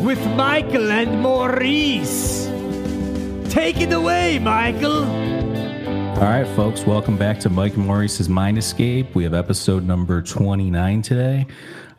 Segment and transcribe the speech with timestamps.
[0.00, 2.46] with Michael and Maurice.
[3.52, 5.04] Take it away, Michael.
[5.04, 9.14] All right, folks, welcome back to Mike and Maurice's Mind Escape.
[9.14, 11.46] We have episode number 29 today.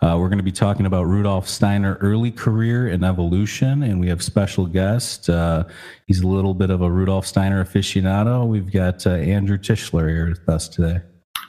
[0.02, 4.08] Uh, we're going to be talking about Rudolf Steiner early career and evolution, and we
[4.08, 5.30] have special guest.
[5.30, 5.66] Uh,
[6.08, 8.48] he's a little bit of a Rudolf Steiner aficionado.
[8.48, 11.02] We've got uh, Andrew Tischler here with us today.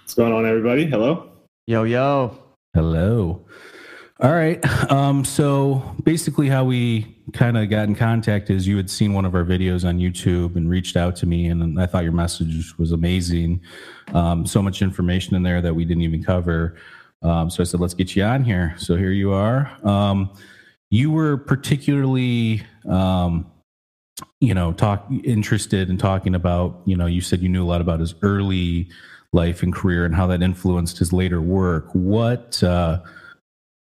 [0.02, 0.84] What's going on, everybody?
[0.84, 1.30] Hello.
[1.66, 2.36] Yo, yo.
[2.74, 3.46] Hello.
[4.22, 4.64] All right.
[4.88, 9.24] Um, so basically, how we kind of got in contact is you had seen one
[9.24, 12.78] of our videos on YouTube and reached out to me, and I thought your message
[12.78, 13.60] was amazing.
[14.14, 16.76] Um, so much information in there that we didn't even cover.
[17.22, 18.76] Um, so I said, let's get you on here.
[18.78, 19.76] So here you are.
[19.84, 20.32] Um,
[20.90, 23.50] you were particularly, um,
[24.38, 27.80] you know, talk interested in talking about, you know, you said you knew a lot
[27.80, 28.88] about his early
[29.32, 31.88] life and career and how that influenced his later work.
[31.92, 33.00] What uh,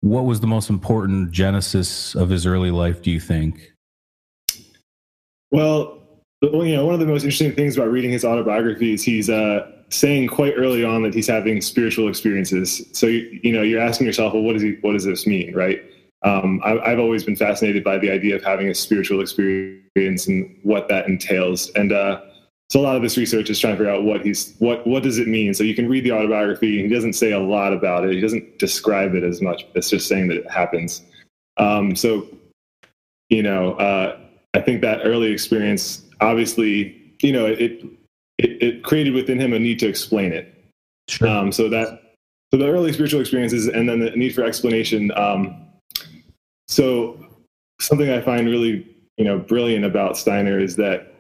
[0.05, 3.01] what was the most important genesis of his early life?
[3.01, 3.73] Do you think?
[5.51, 5.99] Well,
[6.43, 9.67] you know, one of the most interesting things about reading his autobiography is he's uh,
[9.89, 12.87] saying quite early on that he's having spiritual experiences.
[12.93, 14.77] So you, you know, you're asking yourself, well, what does he?
[14.83, 15.83] What does this mean, right?
[16.23, 20.55] Um, I, I've always been fascinated by the idea of having a spiritual experience and
[20.65, 21.71] what that entails.
[21.77, 22.21] And uh,
[22.75, 25.05] so a lot of this research is trying to figure out what he's what what
[25.05, 25.55] does it mean.
[25.55, 26.83] So you can read the autobiography.
[26.83, 28.13] He doesn't say a lot about it.
[28.13, 29.65] He doesn't describe it as much.
[29.77, 31.01] It's just saying that it happens.
[31.57, 32.27] Um, so
[33.29, 34.19] you know, uh,
[34.55, 37.85] I think that early experience, obviously, you know, it, it
[38.39, 40.53] it created within him a need to explain it.
[41.07, 41.29] Sure.
[41.29, 42.17] Um, so that
[42.51, 45.13] so the early spiritual experiences and then the need for explanation.
[45.13, 45.65] Um,
[46.67, 47.25] so
[47.81, 48.85] something I find really
[49.17, 51.14] you know brilliant about Steiner is that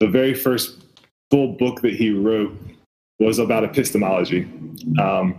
[0.00, 0.84] the very first
[1.30, 2.56] full book that he wrote
[3.18, 4.48] was about epistemology.
[5.00, 5.34] Um,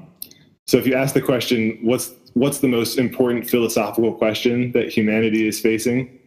[0.66, 5.48] so if you ask the question, what's what's the most important philosophical question that humanity
[5.48, 6.20] is facing?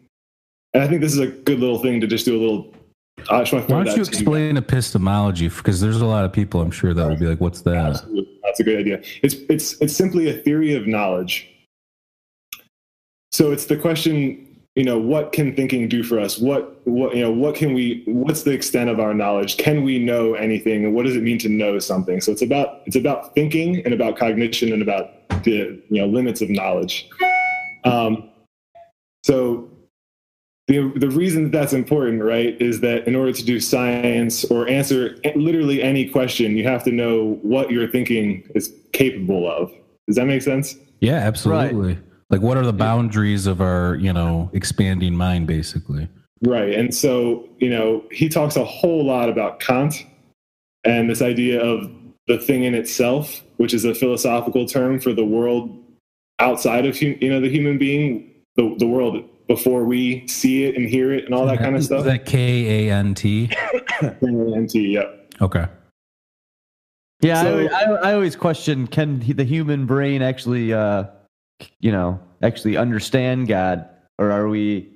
[0.72, 2.74] And I think this is a good little thing to just do a little.
[3.30, 5.48] I just want to Why don't you explain epistemology?
[5.48, 8.38] Because there's a lot of people I'm sure that will be like, "What's that?" Absolutely.
[8.44, 9.02] That's a good idea.
[9.22, 11.48] It's it's it's simply a theory of knowledge.
[13.32, 16.38] So it's the question, you know, what can thinking do for us?
[16.38, 19.56] What what you know, what can we what's the extent of our knowledge?
[19.56, 20.84] Can we know anything?
[20.84, 22.20] And what does it mean to know something?
[22.20, 25.10] So it's about it's about thinking and about cognition and about
[25.44, 27.08] the you know limits of knowledge.
[27.84, 28.30] Um,
[29.24, 29.68] so
[30.68, 34.68] the, the reason that that's important, right, is that in order to do science or
[34.68, 39.72] answer literally any question, you have to know what your thinking is capable of.
[40.06, 40.76] Does that make sense?
[41.00, 41.98] Yeah, absolutely.
[42.30, 46.08] Like, what are the boundaries of our, you know, expanding mind, basically?
[46.42, 46.72] Right.
[46.74, 50.06] And so, you know, he talks a whole lot about Kant
[50.84, 51.90] and this idea of
[52.28, 55.76] the thing in itself, which is a philosophical term for the world
[56.38, 60.88] outside of, you know, the human being, the, the world before we see it and
[60.88, 62.04] hear it and all that kind of Is stuff.
[62.04, 63.48] that K A N T?
[64.00, 65.34] K-A-N-T, yep.
[65.42, 65.66] Okay.
[67.20, 71.04] Yeah, So- I, I, I always question: Can he- the human brain actually, uh,
[71.80, 73.88] you know, actually understand God,
[74.18, 74.90] or are we,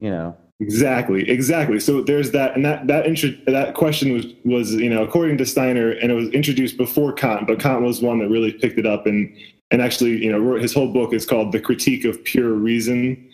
[0.00, 0.36] you know?
[0.60, 1.80] Exactly, exactly.
[1.80, 5.46] So there's that, and that that intro, that question was was you know according to
[5.46, 8.84] Steiner, and it was introduced before Kant, but Kant was one that really picked it
[8.84, 9.34] up and
[9.70, 13.30] and actually you know wrote his whole book is called The Critique of Pure Reason,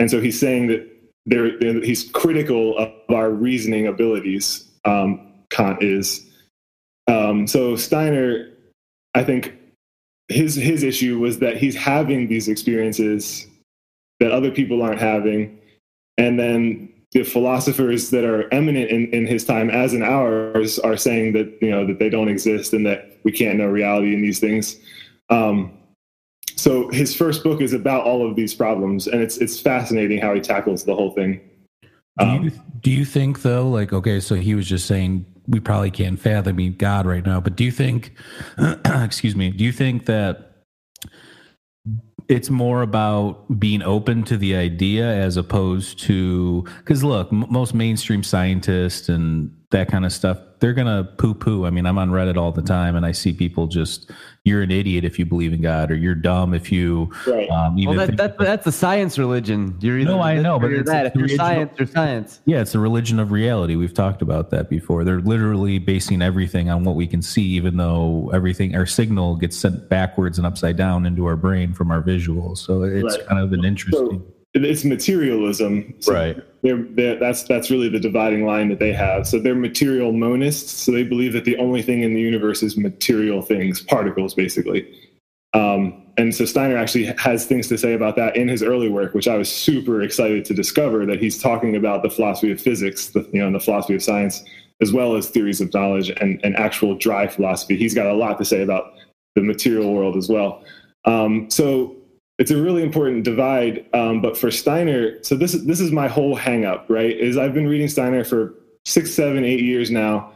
[0.00, 0.90] and so he's saying that
[1.26, 4.68] there he's critical of our reasoning abilities.
[4.84, 6.28] Um, Kant is.
[7.06, 8.50] Um, so Steiner,
[9.14, 9.54] I think
[10.28, 13.46] his his issue was that he's having these experiences
[14.20, 15.58] that other people aren't having
[16.16, 20.96] and then the philosophers that are eminent in, in his time as in ours are
[20.96, 24.22] saying that you know that they don't exist and that we can't know reality in
[24.22, 24.80] these things
[25.30, 25.72] um,
[26.56, 30.34] so his first book is about all of these problems, and it's it's fascinating how
[30.34, 31.40] he tackles the whole thing.
[31.82, 31.88] Do
[32.26, 35.90] Um, you, do you think though, like, okay, so he was just saying we probably
[35.90, 38.12] can't fathom God right now, but do you think,
[38.84, 40.54] excuse me, do you think that
[42.28, 47.74] it's more about being open to the idea as opposed to because look, m- most
[47.74, 51.66] mainstream scientists and that kind of stuff, they're gonna poo poo.
[51.66, 54.10] I mean, I'm on Reddit all the time, and I see people just
[54.44, 57.48] you're an idiot if you believe in God, or you're dumb if you Right.
[57.50, 59.74] um, even Well, that, think- that, that's a science religion.
[59.80, 61.06] You're either No, I know, but you're it's- that.
[61.06, 62.40] it's If you're science, you're science.
[62.44, 63.74] Yeah, it's a religion of reality.
[63.76, 65.02] We've talked about that before.
[65.02, 69.56] They're literally basing everything on what we can see, even though everything, our signal gets
[69.56, 72.58] sent backwards and upside down into our brain from our visuals.
[72.58, 73.26] So it's Right.
[73.26, 74.20] kind of an interesting.
[74.20, 75.94] So it's materialism.
[75.98, 76.36] So Right.
[76.62, 79.26] They're, they're, that's that's really the dividing line that they have.
[79.26, 80.68] So they're material monists.
[80.68, 84.88] So they believe that the only thing in the universe is material things, particles, basically.
[85.54, 89.14] Um, and so Steiner actually has things to say about that in his early work,
[89.14, 93.08] which I was super excited to discover that he's talking about the philosophy of physics,
[93.08, 94.44] the, you know, and the philosophy of science,
[94.80, 97.76] as well as theories of knowledge and, and actual dry philosophy.
[97.76, 98.94] He's got a lot to say about
[99.34, 100.62] the material world as well.
[101.04, 101.96] Um, so
[102.38, 103.86] it's a really important divide.
[103.94, 107.16] Um, but for Steiner, so this is this is my whole hangup, right?
[107.16, 108.54] Is I've been reading Steiner for
[108.84, 110.32] six, seven, eight years now.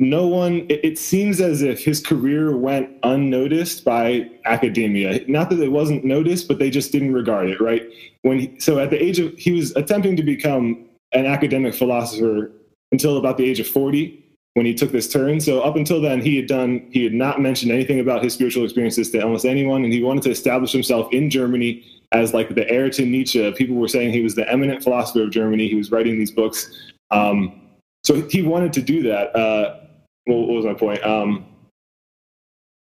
[0.00, 5.20] No one, it, it seems as if his career went unnoticed by academia.
[5.28, 7.82] Not that it wasn't noticed, but they just didn't regard it, right?
[8.22, 12.50] When he, so at the age of he was attempting to become an academic philosopher
[12.90, 14.23] until about the age of 40
[14.54, 15.40] when he took this turn.
[15.40, 18.64] So up until then, he had done he had not mentioned anything about his spiritual
[18.64, 22.68] experiences to almost anyone, and he wanted to establish himself in Germany as like the
[22.70, 23.50] heir to Nietzsche.
[23.52, 25.68] People were saying he was the eminent philosopher of Germany.
[25.68, 27.60] He was writing these books, um,
[28.04, 29.34] so he wanted to do that.
[29.36, 29.80] Uh,
[30.24, 31.04] what, what was my point?
[31.04, 31.46] Um,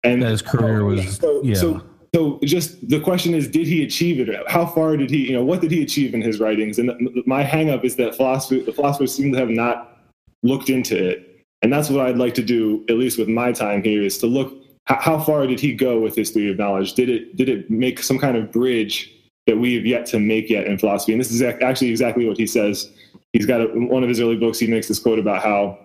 [0.03, 1.56] and his career was- so, yeah.
[1.56, 1.81] so
[2.13, 5.45] so just the question is did he achieve it how far did he you know
[5.45, 6.91] what did he achieve in his writings and
[7.25, 9.97] my hang up is that philosophy the philosophers seem to have not
[10.44, 11.31] looked into it
[11.61, 14.27] and that's what i'd like to do at least with my time here is to
[14.27, 14.53] look
[14.85, 17.69] how, how far did he go with his theory of knowledge did it did it
[17.69, 19.11] make some kind of bridge
[19.47, 22.37] that we have yet to make yet in philosophy and this is actually exactly what
[22.37, 22.91] he says
[23.33, 25.77] he's got a, one of his early books he makes this quote about how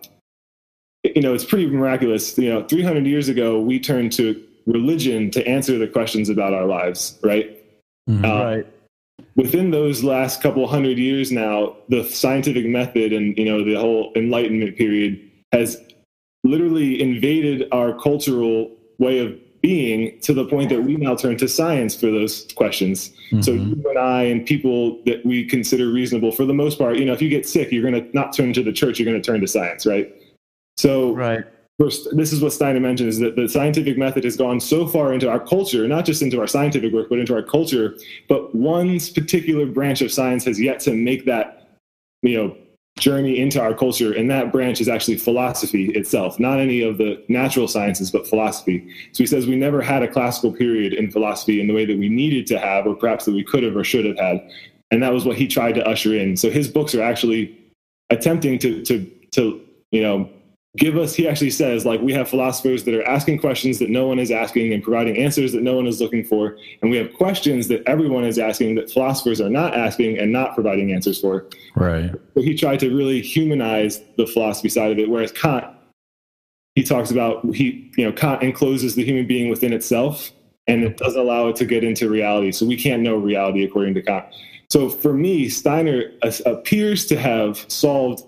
[1.05, 5.47] you know it's pretty miraculous you know 300 years ago we turned to religion to
[5.47, 7.53] answer the questions about our lives right
[8.09, 8.25] Mhm.
[8.25, 8.67] Uh, right.
[9.35, 14.13] within those last couple hundred years now the scientific method and you know the whole
[14.15, 15.21] enlightenment period
[15.53, 15.81] has
[16.45, 21.49] literally invaded our cultural way of being to the point that we now turn to
[21.49, 23.11] science for those questions
[23.41, 23.77] so Mhm.
[23.77, 27.13] you and i and people that we consider reasonable for the most part you know
[27.13, 29.27] if you get sick you're going to not turn to the church you're going to
[29.27, 30.15] turn to science right
[30.77, 31.45] so Right.
[31.79, 35.13] First, this is what Steiner mentioned is that the scientific method has gone so far
[35.13, 37.99] into our culture, not just into our scientific work, but into our culture.
[38.31, 41.69] But one particular branch of science has yet to make that,
[42.23, 42.57] you know,
[42.99, 47.23] journey into our culture, and that branch is actually philosophy itself, not any of the
[47.29, 48.89] natural sciences, but philosophy.
[49.13, 51.99] So he says we never had a classical period in philosophy in the way that
[51.99, 54.49] we needed to have, or perhaps that we could have or should have had,
[54.91, 56.37] and that was what he tried to usher in.
[56.37, 57.59] So his books are actually
[58.11, 59.61] attempting to to to
[59.91, 60.31] you know
[60.77, 64.07] give us he actually says like we have philosophers that are asking questions that no
[64.07, 66.57] one is asking and providing answers that no one is looking for.
[66.83, 70.55] And we have questions that everyone is asking that philosophers are not asking and not
[70.55, 71.47] providing answers for.
[71.75, 72.11] Right.
[72.35, 75.65] so he tried to really humanize the philosophy side of it whereas kant
[76.75, 80.33] he talks about he you know kant encloses the human being within itself
[80.67, 82.51] and it doesn't allow it to get into reality.
[82.51, 84.27] So we can't know reality according to kant.
[84.69, 86.13] So for me steiner
[86.45, 88.25] appears to have solved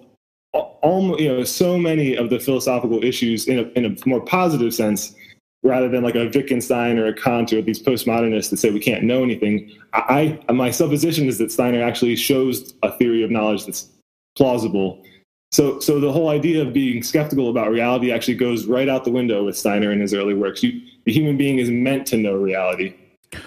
[0.53, 4.73] almost you know so many of the philosophical issues in a, in a more positive
[4.75, 5.15] sense
[5.63, 9.03] rather than like a Wittgenstein or a Kant or these postmodernists that say we can't
[9.03, 9.71] know anything.
[9.93, 13.89] I, my supposition is that Steiner actually shows a theory of knowledge that's
[14.37, 15.03] plausible.
[15.51, 19.11] So so the whole idea of being skeptical about reality actually goes right out the
[19.11, 20.63] window with Steiner in his early works.
[20.63, 22.95] You, the human being is meant to know reality.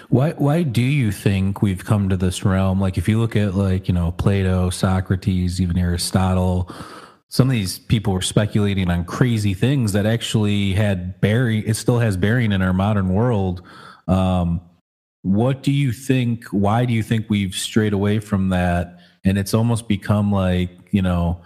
[0.08, 2.80] Why why do you think we've come to this realm?
[2.80, 6.70] Like if you look at like, you know, Plato, Socrates, even Aristotle,
[7.28, 11.98] some of these people were speculating on crazy things that actually had bearing it still
[11.98, 13.62] has bearing in our modern world.
[14.08, 14.60] Um
[15.22, 19.54] what do you think why do you think we've strayed away from that and it's
[19.54, 21.40] almost become like, you know,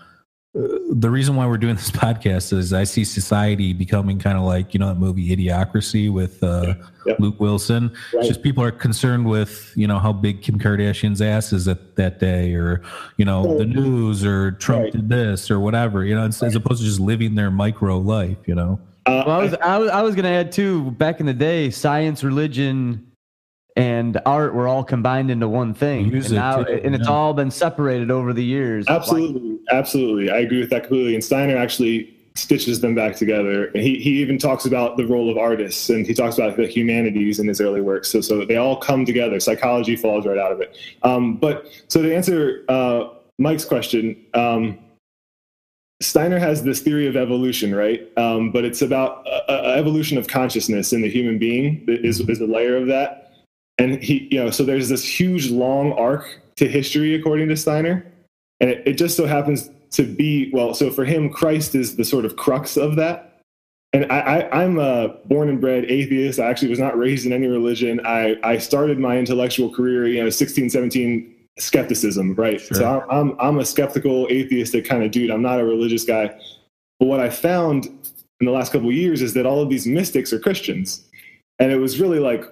[0.91, 4.73] the reason why we're doing this podcast is I see society becoming kind of like
[4.73, 7.21] you know that movie Idiocracy with uh, Yep.
[7.21, 7.93] Luke Wilson.
[8.15, 11.95] It's just people are concerned with you know how big Kim Kardashian's ass is at
[11.97, 12.83] that day, or
[13.17, 14.93] you know the news, or Trump Right.
[14.93, 16.05] did this, or whatever.
[16.05, 18.39] You know, as, as opposed to just living their micro life.
[18.47, 18.81] You know.
[19.05, 20.91] Uh, Well, I was, I was, I was going to add too.
[20.93, 23.06] Back in the day, science, religion,
[23.77, 26.09] and art were all combined into one thing.
[26.09, 27.15] Music, and, now, too, and it's yeah.
[27.15, 28.87] all been separated over the years.
[28.89, 30.31] Absolutely, absolutely.
[30.31, 31.15] I agree with that completely.
[31.15, 33.67] And Steiner actually stitches them back together.
[33.67, 36.67] And he, he even talks about the role of artists and he talks about the
[36.67, 38.05] humanities in his early work.
[38.05, 39.41] So so they all come together.
[39.41, 40.77] Psychology falls right out of it.
[41.03, 44.79] Um, but so to answer uh, Mike's question, um,
[46.03, 48.07] Steiner has this theory of evolution, right?
[48.19, 52.41] Um, but it's about uh, uh, evolution of consciousness in the human being is, is
[52.41, 53.26] a layer of that.
[53.79, 58.07] And he, you know, so there's this huge long arc to history according to Steiner,
[58.61, 60.75] and it, it just so happens to be well.
[60.75, 63.41] So for him, Christ is the sort of crux of that.
[63.93, 66.39] And I, I, I'm a born and bred atheist.
[66.39, 68.01] I actually was not raised in any religion.
[68.05, 72.61] I, I started my intellectual career, you know, 16, 17 skepticism, right?
[72.61, 72.77] Sure.
[72.77, 75.31] So I'm, I'm, I'm a skeptical, atheistic kind of dude.
[75.31, 76.37] I'm not a religious guy.
[76.99, 77.87] But what I found
[78.41, 81.09] in the last couple of years is that all of these mystics are Christians.
[81.59, 82.45] And it was really like,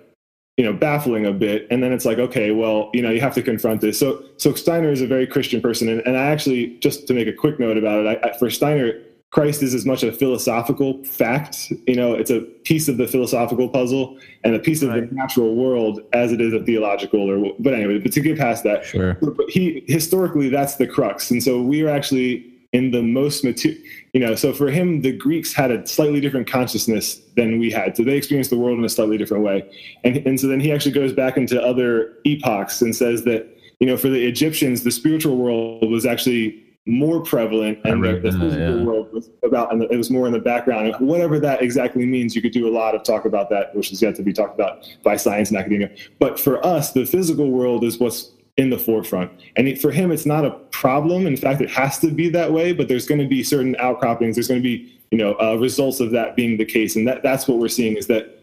[0.56, 1.66] you know, baffling a bit.
[1.70, 3.98] And then it's like, okay, well, you know, you have to confront this.
[3.98, 5.88] So, so Steiner is a very Christian person.
[5.88, 8.48] And, and I actually, just to make a quick note about it, I, I, for
[8.50, 8.92] Steiner,
[9.30, 13.68] Christ is as much a philosophical fact, you know, it's a piece of the philosophical
[13.68, 15.08] puzzle and a piece of Right.
[15.10, 18.62] the natural world as it is a theological or, but anyway, but to get past
[18.62, 19.14] that, Sure.
[19.14, 23.80] but he historically that's the crux and so we are actually in the most material
[24.12, 27.96] you know so for him the greeks had a slightly different consciousness than we had.
[27.96, 29.68] So they experienced the world in a slightly different way.
[30.04, 33.48] And, and so then he actually goes back into other epochs and says that
[33.80, 38.30] you know for the egyptians the spiritual world was actually more prevalent and the, the
[38.30, 38.84] that, physical yeah.
[38.84, 40.88] world was about and it was more in the background.
[40.88, 43.90] And whatever that exactly means you could do a lot of talk about that which
[43.90, 45.90] is yet to be talked about by science and academia.
[46.18, 49.30] But for us the physical world is what's in the forefront.
[49.56, 51.26] And for him it's not a problem.
[51.26, 54.36] In fact it has to be that way but there's going to be certain outcroppings
[54.36, 56.96] there's going to be you know uh, results of that being the case.
[56.96, 58.40] And that, that's what we're seeing is that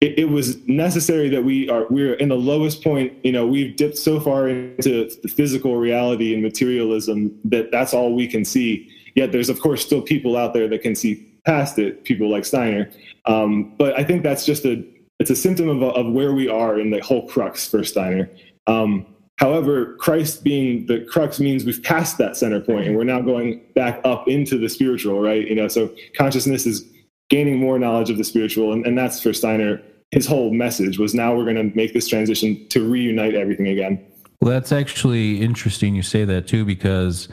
[0.00, 3.76] it, it was necessary that we are we're in the lowest point you know we've
[3.76, 8.90] dipped so far into the physical reality and materialism that that's all we can see.
[9.14, 12.44] Yet there's of course still people out there that can see past it people like
[12.44, 12.90] steiner.
[13.26, 14.82] Um, but i think that's just a
[15.20, 18.30] it's a symptom of, of where we are in the whole crux for steiner.
[18.66, 19.06] Um,
[19.40, 23.60] however christ being the crux means we've passed that center point and we're now going
[23.74, 26.84] back up into the spiritual right you know so consciousness is
[27.30, 31.14] gaining more knowledge of the spiritual and, and that's for steiner his whole message was
[31.14, 34.04] now we're going to make this transition to reunite everything again
[34.40, 37.28] Well, that's actually interesting you say that too, because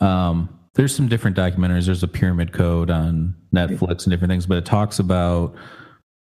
[0.00, 1.86] um, there's some different documentaries.
[1.86, 5.54] There's a Pyramid Code on Netflix and different things, but it talks about,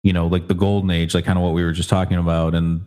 [0.02, 2.54] you know, like the golden age, like kind of what we were just talking about.
[2.54, 2.84] And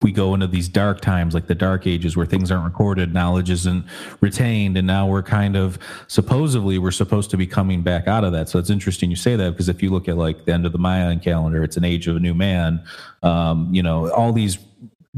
[0.00, 3.50] we go into these dark times, like the dark ages where things aren't recorded, knowledge
[3.50, 3.84] isn't
[4.20, 4.76] retained.
[4.76, 5.76] And now we're kind of
[6.06, 8.48] supposedly, we're supposed to be coming back out of that.
[8.48, 10.72] So it's interesting you say that because if you look at like the end of
[10.72, 12.84] the Mayan calendar, it's an age of a new man.
[13.24, 14.58] Um, you know, all these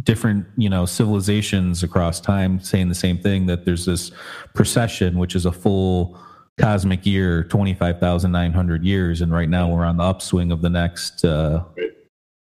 [0.04, 4.12] different you know civilizations across time saying the same thing that there's this
[4.54, 6.18] precession which is a full
[6.58, 11.64] cosmic year 25,900 years and right now we're on the upswing of the next uh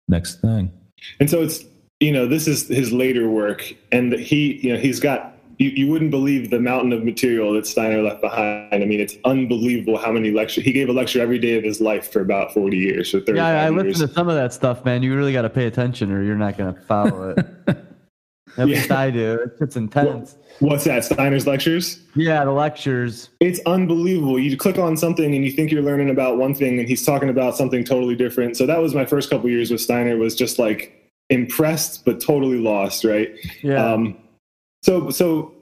[0.08, 0.72] next thing
[1.19, 1.65] and so it's
[2.00, 5.91] you know this is his later work and he you know he's got you, you
[5.91, 10.12] wouldn't believe the mountain of material that steiner left behind i mean it's unbelievable how
[10.12, 13.13] many lectures he gave a lecture every day of his life for about 40 years
[13.13, 14.00] or 30 Yeah, I, I years.
[14.00, 15.03] to some of that stuff, man.
[15.03, 17.46] You really got to pay attention, or you're not going to follow it.
[18.58, 19.39] At least I do.
[19.46, 20.36] It's, it's intense.
[20.60, 23.29] what's that steiner's lectures Yeah, the lectures.
[23.39, 24.39] it's unbelievable.
[24.39, 27.29] You click on something and you think you're learning about one thing, and he's talking
[27.29, 28.56] about something totally different.
[28.58, 30.18] So that was my first couple years with Steiner.
[30.18, 30.96] Was just like
[31.29, 33.29] impressed but totally lost, right?
[33.62, 33.83] Yeah.
[33.83, 34.17] Um,
[34.83, 35.53] so so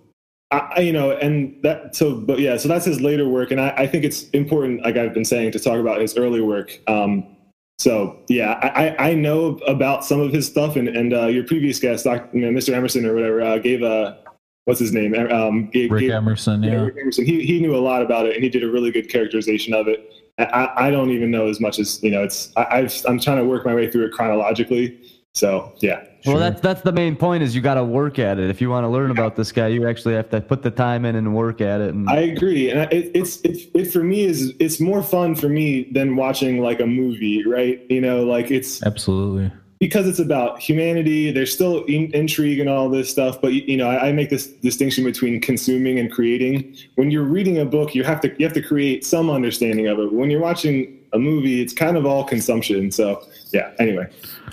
[0.51, 3.59] I, I- you know, and that so but yeah, so that's his later work, and
[3.59, 6.79] I, I think it's important, like I've been saying, to talk about his early work.
[6.88, 7.36] Um,
[7.79, 11.43] so yeah, I, I I know about some of his stuff, and and uh, your
[11.43, 12.36] previous guest, Dr.
[12.38, 12.74] you know, Mr.
[12.74, 14.17] Emerson or whatever, uh, gave a
[14.65, 15.13] what's his name?
[15.31, 17.25] Um, gave, rick gave- emerson yeah, yeah Rick Emerson.
[17.25, 19.88] He he knew a lot about it, and he did a really good characterization of
[19.88, 20.12] it.
[20.39, 22.24] I, I I don't even know as much as you know.
[22.24, 25.00] It's I, I've I'm trying to work my way through it chronologically.
[25.38, 27.44] So yeah, Well, that's that's the main point.
[27.44, 28.50] Is you got to work at it.
[28.50, 31.06] If you want to learn about this guy, you actually have to put the time
[31.06, 31.94] in and work at it.
[31.94, 35.48] And I agree, and it, it's it, it for me is it's more fun for
[35.48, 37.79] me than watching like a movie, right?
[37.88, 41.32] You know, like it's absolutely because it's about humanity.
[41.32, 44.48] There's still in, intrigue and all this stuff, but you know, I, I make this
[44.48, 46.75] distinction between consuming and creating.
[46.96, 50.00] When you're reading a book, you have to you have to create some understanding of
[50.00, 50.12] it.
[50.12, 52.91] When you're watching a movie, it's kind of all consumption.
[52.91, 53.72] So yeah.
[53.79, 54.08] Anyway,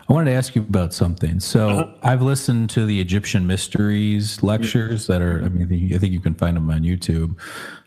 [0.08, 1.40] I wanted to ask you about something.
[1.40, 1.86] So Uh-huh.
[2.02, 5.42] I've listened to the Egyptian mysteries lectures that are.
[5.44, 7.36] I mean, I think you can find them on YouTube.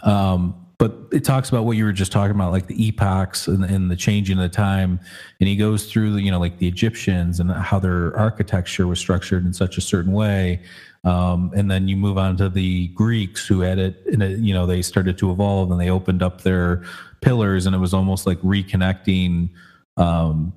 [0.04, 3.64] Um, but it talks about what you were just talking about, like the epochs and,
[3.64, 5.00] and the changing of the time.
[5.40, 9.00] And he goes through the, you know, like the Egyptians and how their architecture was
[9.00, 10.62] structured in such a certain way.
[11.04, 14.54] Um, and then you move on to the Greeks who had it, and it, you
[14.54, 16.84] know, they started to evolve and they opened up their
[17.22, 19.50] pillars, and it was almost like reconnecting
[19.96, 20.54] um,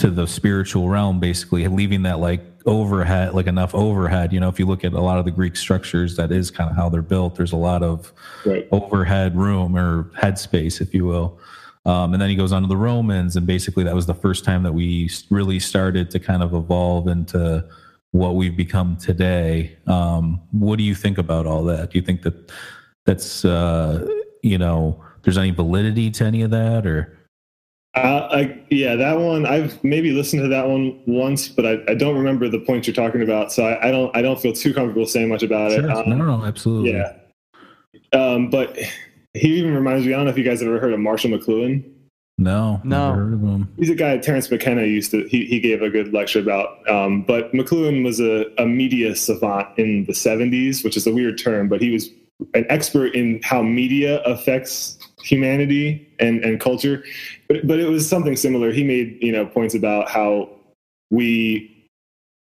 [0.00, 4.32] to the spiritual realm, basically, leaving that like overhead, like enough overhead.
[4.32, 6.70] You know, if you look at a lot of the Greek structures, that is kind
[6.70, 7.34] of how they're built.
[7.36, 8.12] There's a lot of
[8.44, 8.66] Right.
[8.72, 11.38] overhead room or headspace, if you will.
[11.86, 14.44] Um, and then he goes on to the Romans, and basically that was the first
[14.44, 17.64] time that we really started to kind of evolve into
[18.12, 19.76] what we've become today.
[19.86, 21.90] Um, what do you think about all that?
[21.90, 22.52] Do you think that
[23.06, 24.06] that's uh,
[24.42, 27.16] you know there's any validity to any of that, or
[27.94, 31.94] Uh, I, yeah, that one I've maybe listened to that one once, but I, I
[31.94, 34.72] don't remember the points you're talking about, so I, I don't I don't feel too
[34.72, 35.80] comfortable saying much about it.
[35.80, 35.90] Sure.
[35.90, 36.92] Um, no, no, absolutely.
[36.92, 37.12] Yeah,
[38.12, 38.78] um, but
[39.34, 40.12] he even reminds me.
[40.12, 41.84] I don't know if you guys have ever heard of Marshall McLuhan.
[42.38, 43.10] No, No.
[43.10, 43.68] never heard of him.
[43.76, 45.26] He's a guy Terence McKenna used to.
[45.28, 46.88] He, he gave a good lecture about.
[46.88, 51.38] Um, but McLuhan was a, a media savant in the '70s, which is a weird
[51.38, 52.08] term, but he was
[52.54, 57.04] an expert in how media affects humanity and, and culture.
[57.50, 58.70] But but it was something similar.
[58.70, 60.48] He made you know points about how
[61.10, 61.88] we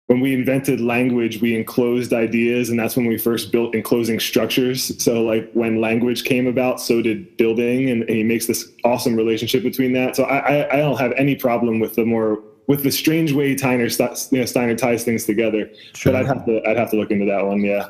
[0.08, 5.00] when we invented language, we enclosed ideas, and that's when we first built enclosing structures.
[5.00, 9.14] So, like when language came about, so did building, and, and he makes this awesome
[9.14, 10.16] relationship between that.
[10.16, 13.56] So, I, I, I don't have any problem with the more with the strange way
[13.56, 15.70] Steiner, you know, Steiner ties things together.
[15.94, 16.12] Sure.
[16.12, 17.60] But I'd have to I'd have to look into that one.
[17.60, 17.88] Yeah.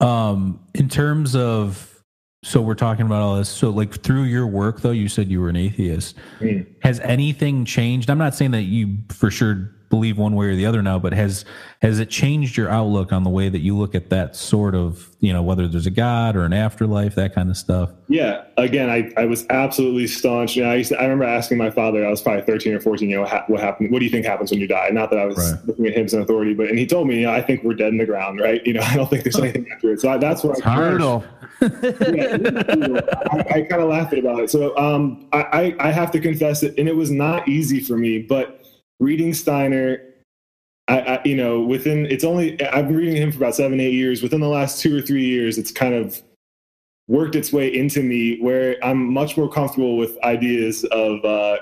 [0.00, 1.91] Um, in terms of,
[2.44, 3.48] so we're talking about all this.
[3.48, 6.16] So, like through your work, though, you said you were an atheist.
[6.40, 6.66] Mm.
[6.82, 8.10] Has anything changed?
[8.10, 11.12] I'm not saying that you for sure believe one way or the other now, but
[11.12, 11.44] has
[11.82, 15.10] has it changed your outlook on the way that you look at that sort of,
[15.20, 17.90] you know, whether there's a God or an afterlife, that kind of stuff?
[18.08, 18.44] Yeah.
[18.56, 20.56] Again, I, I was absolutely staunch.
[20.56, 22.06] You know, I used to, I remember asking my father.
[22.06, 23.10] I was probably 13 or 14.
[23.10, 23.90] You know, what, ha- what happened?
[23.92, 24.88] What do you think happens when you die?
[24.90, 25.66] Not that I was Right.
[25.66, 27.62] looking at him as an authority, but and he told me, you know, I think
[27.62, 28.64] we're dead in the ground, right?
[28.66, 30.00] You know, I don't think there's anything after it.
[30.00, 31.22] So I, that's what I Brutal.
[31.60, 33.00] yeah,
[33.30, 34.50] I, I kind of laughed about it.
[34.50, 35.42] So um, I,
[35.78, 38.18] I, I have to confess it, and it was not easy for me.
[38.20, 38.61] But
[39.02, 40.00] reading Steiner,
[40.88, 43.94] I, I, you know, within it's only I've been reading him for about seven, eight
[43.94, 44.22] years.
[44.22, 46.22] Within the last two or three years, it's kind of
[47.08, 51.58] worked its way into me where I'm much more comfortable with ideas of uh,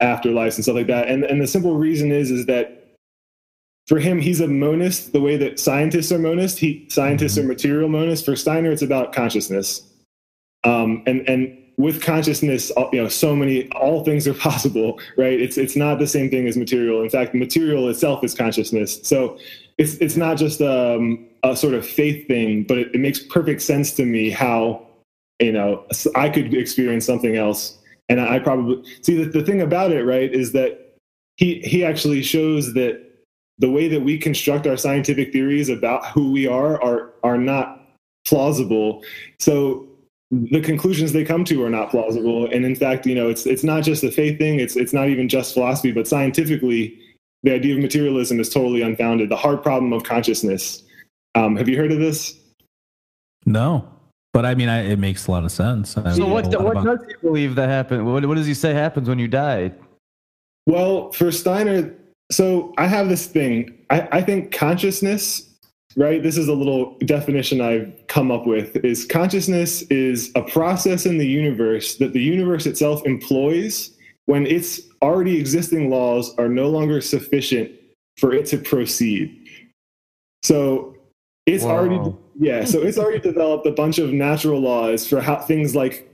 [0.00, 1.08] afterlives and stuff like that.
[1.08, 2.80] And and the simple reason is is that
[3.86, 6.58] for him, he's a monist the way that scientists are monist.
[6.58, 8.24] He scientists are material monists.
[8.24, 9.82] For Steiner, it's about consciousness.
[10.64, 15.40] Um, and and with consciousness, you know, so many all things are possible, right?
[15.40, 17.02] It's it's not the same thing as material.
[17.02, 19.00] In fact, material itself is consciousness.
[19.02, 19.38] So
[19.78, 23.62] it's it's not just um, a sort of faith thing, but it, it makes perfect
[23.62, 24.86] sense to me how
[25.40, 25.84] you know
[26.14, 27.78] I could experience something else.
[28.08, 30.96] And I probably see that the thing about it, right, is that
[31.36, 33.00] he he actually shows that
[33.58, 37.80] the way that we construct our scientific theories about who we are are are not
[38.24, 39.02] plausible.
[39.38, 39.88] So
[40.50, 42.46] the conclusions they come to are not plausible.
[42.50, 44.58] And in fact, you know, it's it's not just a faith thing.
[44.60, 46.98] It's it's not even just philosophy, but scientifically,
[47.42, 49.28] the idea of materialism is totally unfounded.
[49.28, 50.82] The hard problem of consciousness.
[51.34, 52.38] Um, have you heard of this?
[53.46, 53.88] No,
[54.32, 55.96] but I mean, I, it makes a lot of sense.
[55.98, 58.06] I So mean, what what about- does he believe that happened?
[58.06, 59.72] What, what does he say happens when you die?
[60.66, 61.92] Well, for Steiner,
[62.32, 63.76] so I have this thing.
[63.90, 65.53] I, I think consciousness,
[65.96, 66.22] right?
[66.22, 71.18] This is a little definition I've come up with is consciousness is a process in
[71.18, 73.90] the universe that the universe itself employs
[74.26, 77.70] when its already existing laws are no longer sufficient
[78.16, 79.48] for it to proceed.
[80.42, 80.96] So
[81.46, 85.74] it's already yeah, so it's already developed a bunch of natural laws for how things
[85.76, 86.10] like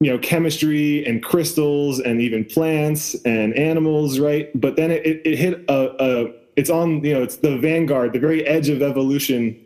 [0.00, 5.20] you know chemistry and crystals and even plants and animals right but then it, it,
[5.26, 8.82] it hit a, a it's on you know it's the vanguard the very edge of
[8.82, 9.64] evolution.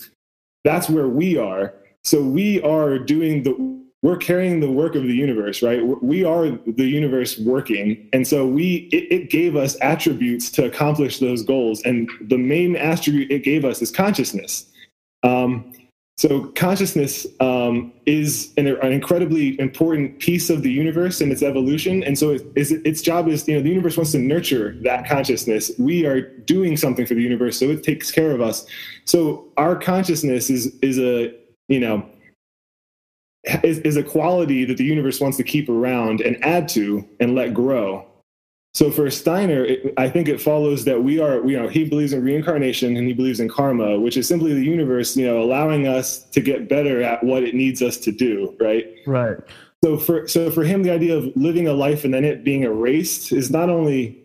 [0.63, 1.75] That's where we are.
[2.05, 3.53] So we are doing the
[4.03, 5.81] we're carrying the work of the universe right?
[6.03, 8.09] We are the universe working.
[8.13, 11.83] And so we it, it gave us attributes to accomplish those goals.
[11.83, 14.67] And the main attribute it gave us is consciousness.
[15.25, 15.73] Um,
[16.17, 22.05] so consciousness um, is an, an incredibly important piece of the universe and its evolution,
[22.05, 25.09] and so it, is, its job is you know the universe wants to nurture that
[25.09, 25.73] consciousness.
[25.77, 28.65] We are doing something for the universe, so it takes care of us.
[29.05, 31.35] So our consciousness is is a
[31.67, 32.09] you know
[33.65, 37.35] is, is a quality that the universe wants to keep around and add to and
[37.35, 38.07] let grow.
[38.75, 42.13] So for Steiner, it, I think it follows that we are, you know, he believes
[42.13, 45.87] in reincarnation and he believes in karma, which is simply the universe, you know, allowing
[45.87, 48.85] us to get better at what it needs us to do, right?
[49.07, 49.37] Right.
[49.85, 52.65] So for so for him, the idea of living a life and then it being
[52.65, 54.21] erased is not only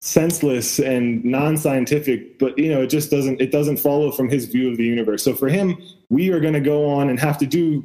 [0.00, 4.70] senseless and non-scientific, but you know, it just doesn't it doesn't follow from his view
[4.70, 5.22] of the universe.
[5.22, 5.76] So for him,
[6.08, 7.84] we are going to go on and have to do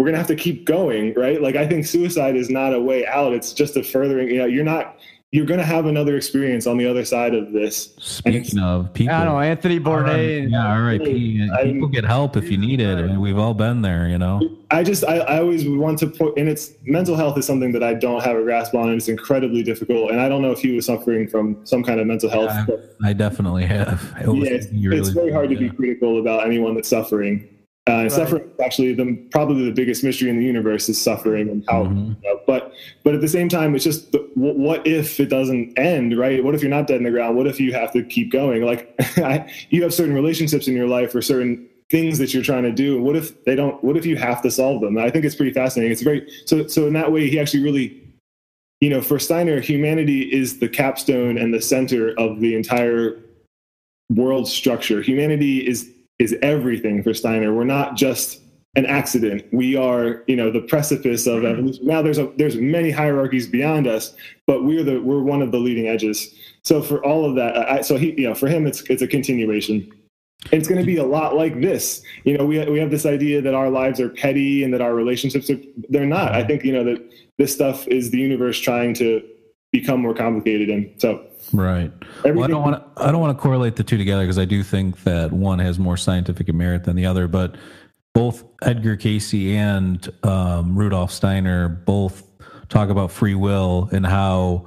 [0.00, 1.42] we're going to have to keep going, right?
[1.42, 3.34] Like I think suicide is not a way out.
[3.34, 4.96] It's just a furthering, you know, you're not
[5.30, 7.94] you're going to have another experience on the other side of this.
[7.98, 10.50] Speaking of people, I don't know Anthony Bourdain.
[10.50, 11.00] yeah, all right.
[11.02, 12.96] Uh, people get help if you need it.
[12.96, 14.40] I mean, we've all been there, you know.
[14.70, 17.82] I just I, I always want to put and it's mental health is something that
[17.82, 20.12] I don't have a grasp on and it's incredibly difficult.
[20.12, 22.50] And I don't know if he was suffering from some kind of mental health.
[22.66, 24.14] Yeah, I definitely have.
[24.18, 27.46] It yeah, it's, it's very hard to be critical about anyone that's suffering.
[27.90, 28.12] Uh, right.
[28.12, 31.84] suffering is actually the probably the biggest mystery in the universe is suffering and how.
[31.84, 32.12] Mm-hmm.
[32.22, 32.72] You know, but
[33.02, 36.44] but at the same time, it's just what if it doesn't end, right?
[36.44, 37.36] What if you're not dead in the ground?
[37.36, 38.62] What if you have to keep going?
[38.62, 38.96] Like
[39.70, 43.02] you have certain relationships in your life or certain things that you're trying to do.
[43.02, 43.82] What if they don't?
[43.82, 44.96] What if you have to solve them?
[44.96, 45.90] And I think it's pretty fascinating.
[45.90, 47.96] It's very so so in that way, he actually really.
[48.82, 53.18] You know, for Steiner, humanity is the capstone and the center of the entire
[54.08, 55.02] world structure.
[55.02, 57.52] Humanity is is everything for Steiner.
[57.52, 58.40] We're not just
[58.76, 59.44] an accident.
[59.52, 61.46] We are, you know, the precipice of mm-hmm.
[61.46, 61.86] evolution.
[61.86, 64.14] Now there's a there's many hierarchies beyond us,
[64.46, 66.32] but we're the we're one of the leading edges.
[66.62, 69.08] So for all of that, I, so he, you know, for him, it's it's a
[69.08, 69.90] continuation.
[70.52, 72.02] It's going to be a lot like this.
[72.24, 74.94] You know, we we have this idea that our lives are petty and that our
[74.94, 76.32] relationships are they're not.
[76.32, 79.22] I think you know that this stuff is the universe trying to
[79.72, 81.92] become more complicated, and so Right.
[82.24, 83.02] Well, I don't want to.
[83.02, 85.78] I don't want to correlate the two together because I do think that one has
[85.78, 87.26] more scientific merit than the other.
[87.26, 87.56] But
[88.14, 92.24] both Edgar Cayce and um, Rudolf Steiner both
[92.68, 94.66] talk about free will and how,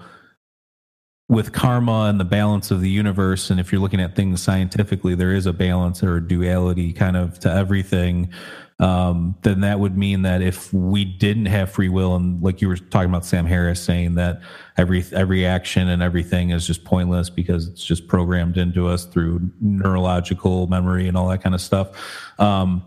[1.29, 5.15] with karma and the balance of the universe, and if you're looking at things scientifically,
[5.15, 8.31] there is a balance or a duality kind of to everything
[8.79, 12.67] um, then that would mean that if we didn't have free will, and like you
[12.67, 14.41] were talking about Sam Harris saying that
[14.77, 19.51] every every action and everything is just pointless because it's just programmed into us through
[19.61, 21.89] neurological memory and all that kind of stuff.
[22.39, 22.83] Um,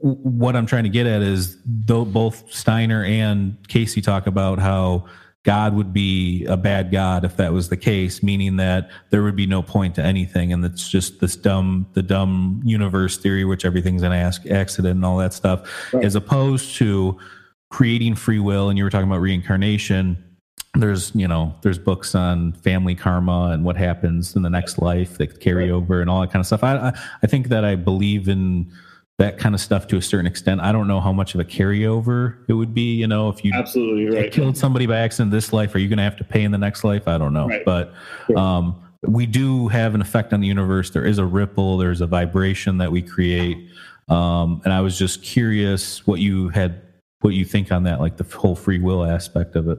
[0.00, 5.06] what I'm trying to get at is though both Steiner and Cayce talk about how
[5.44, 9.36] God would be a bad God if that was the case, meaning that there would
[9.36, 10.52] be no point to anything.
[10.54, 15.18] And it's just this dumb, the dumb universe theory, which everything's an accident and all
[15.18, 16.02] that stuff, right.
[16.02, 17.18] as opposed to
[17.68, 18.70] creating free will.
[18.70, 20.16] And you were talking about reincarnation.
[20.72, 25.18] There's, you know, there's books on family karma and what happens in the next life
[25.18, 26.64] that carry over and all that kind of stuff.
[26.64, 28.72] I, I, I think that I believe in
[29.18, 30.60] that kind of stuff to a certain extent.
[30.60, 32.94] I don't know how much of a carryover it would be.
[32.94, 34.32] You know, if you absolutely right.
[34.32, 36.58] killed somebody by accident this life, are you going to have to pay in the
[36.58, 37.06] next life?
[37.06, 37.64] I don't know, right.
[37.64, 37.94] but
[38.36, 40.90] um, we do have an effect on the universe.
[40.90, 41.78] There is a ripple.
[41.78, 43.68] There's a vibration that we create.
[44.08, 46.82] Um, and I was just curious what you had,
[47.20, 49.78] what you think on that, like the whole free will aspect of it.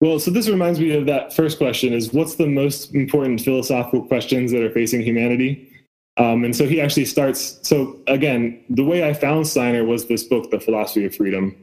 [0.00, 4.06] Well, so this reminds me of that first question: is what's the most important philosophical
[4.06, 5.72] questions that are facing humanity?
[6.18, 7.58] Um, and so he actually starts.
[7.62, 11.54] So again, the way I found Steiner was this book, The Philosophy of Freedom.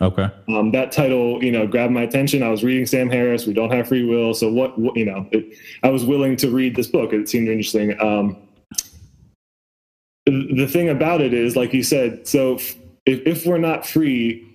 [0.00, 0.28] Okay.
[0.48, 2.42] Um, that title, you know, grabbed my attention.
[2.42, 3.46] I was reading Sam Harris.
[3.46, 4.34] We don't have free will.
[4.34, 7.12] So what, what you know, it, I was willing to read this book.
[7.12, 8.00] It seemed interesting.
[8.00, 8.36] Um,
[10.26, 14.48] the thing about it is, like you said, so if, if we're not free,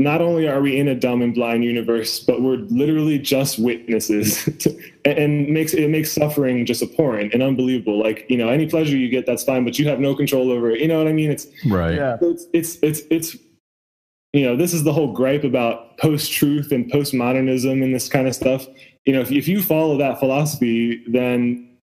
[0.00, 4.48] not only are we in a dumb and blind universe, but we're literally just witnesses,
[5.04, 8.00] and makes it makes suffering just abhorrent and unbelievable.
[8.02, 10.70] Like you know, any pleasure you get, that's fine, but you have no control over
[10.70, 10.80] it.
[10.80, 11.30] You know what I mean?
[11.30, 11.94] It's right.
[11.94, 12.16] Yeah.
[12.22, 13.36] It's it's it's it's
[14.32, 18.26] you know, this is the whole gripe about post truth and postmodernism and this kind
[18.26, 18.66] of stuff.
[19.04, 21.76] You know, if if you follow that philosophy, then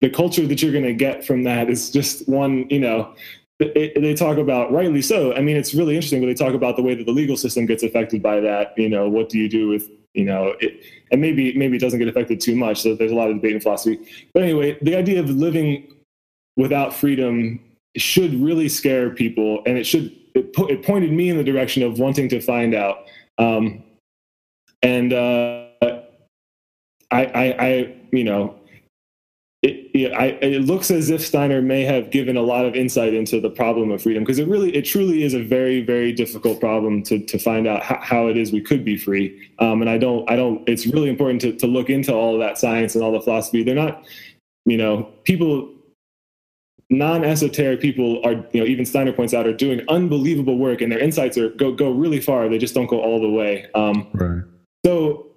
[0.00, 3.14] the culture that you're going to get from that is just one, you know,
[3.74, 5.34] they talk about rightly so.
[5.34, 7.66] I mean, it's really interesting, but they talk about the way that the legal system
[7.66, 8.72] gets affected by that.
[8.76, 10.82] You know, what do you do with you know it?
[11.10, 12.82] And maybe maybe it doesn't get affected too much.
[12.82, 13.98] So there's a lot of debate in philosophy.
[14.34, 15.94] But anyway, the idea of living
[16.56, 17.60] without freedom
[17.96, 21.82] should really scare people, and it should it, po- it pointed me in the direction
[21.82, 23.06] of wanting to find out.
[23.38, 23.82] Um,
[24.82, 25.68] and uh,
[27.10, 28.58] I, I, I, you know,
[29.62, 33.14] it, it, I, it, looks as if Steiner may have given a lot of insight
[33.14, 36.58] into the problem of freedom because it really, it truly is a very, very difficult
[36.58, 39.50] problem to, to find out how, how it is we could be free.
[39.60, 40.68] Um, and I don't, I don't.
[40.68, 43.62] It's really important to, to look into all of that science and all the philosophy.
[43.62, 44.04] They're not,
[44.64, 45.72] you know, people,
[46.90, 50.98] non-esoteric people are, you know, even Steiner points out, are doing unbelievable work, and their
[50.98, 52.48] insights are go go really far.
[52.48, 53.66] They just don't go all the way.
[53.76, 54.42] Um, right.
[54.84, 55.28] So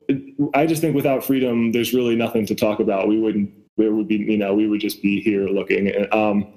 [0.55, 3.07] I just think without freedom, there's really nothing to talk about.
[3.07, 3.53] We wouldn't.
[3.77, 4.17] We would be.
[4.17, 5.91] You know, we would just be here looking.
[6.11, 6.53] Um,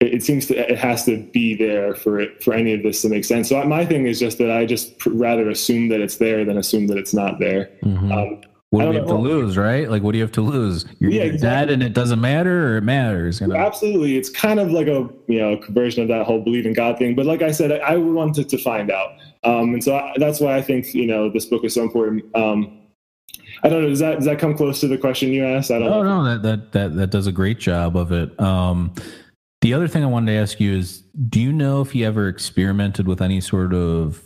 [0.00, 3.02] it, it seems to it has to be there for it for any of this
[3.02, 3.48] to make sense.
[3.48, 6.58] So my thing is just that I just pr- rather assume that it's there than
[6.58, 7.70] assume that it's not there.
[7.84, 8.12] Mhm.
[8.12, 9.88] Um, what do you have to lose, right?
[9.88, 10.84] Like, what do you have to lose?
[10.98, 13.40] You're Yeah, either dead and it doesn't matter, or it matters.
[13.40, 13.54] You know?
[13.54, 16.98] Absolutely, it's kind of like a you know conversion of that whole believe in God
[16.98, 17.14] thing.
[17.14, 19.10] But like I said, I, I wanted to find out,
[19.44, 22.24] um, and so I, that's why I think you know this book is so important.
[22.34, 22.80] Um,
[23.64, 23.88] I don't know.
[23.88, 25.70] Does that does that come close to the question you asked?
[25.70, 25.88] I don't.
[25.92, 26.22] Oh know.
[26.22, 28.38] no, that that that that does a great job of it.
[28.38, 28.92] Um,
[29.62, 31.00] the other thing I wanted to ask you is,
[31.30, 34.22] do you know if you ever experimented with any sort of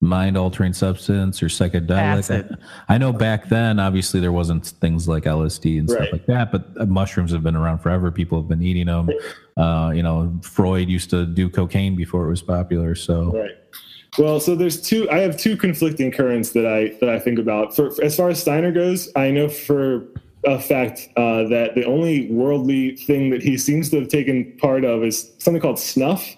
[0.00, 1.90] mind altering substance or psychedelic?
[2.18, 2.56] Acid.
[2.88, 6.12] I know back then, obviously, there wasn't things like LSD and stuff Right.
[6.14, 8.10] like that, but uh, mushrooms have been around forever.
[8.10, 9.10] People have been eating them.
[9.56, 12.96] Uh, you know, Freud used to do cocaine before it was popular.
[12.96, 13.50] So, Right.
[14.18, 15.08] Well, so there's two.
[15.10, 17.74] I have two conflicting currents that I that I think about.
[17.74, 20.08] For, for- as far as Steiner goes, I know for
[20.44, 24.84] a fact uh, that the only worldly thing that he seems to have taken part
[24.84, 26.36] of is something called snuff.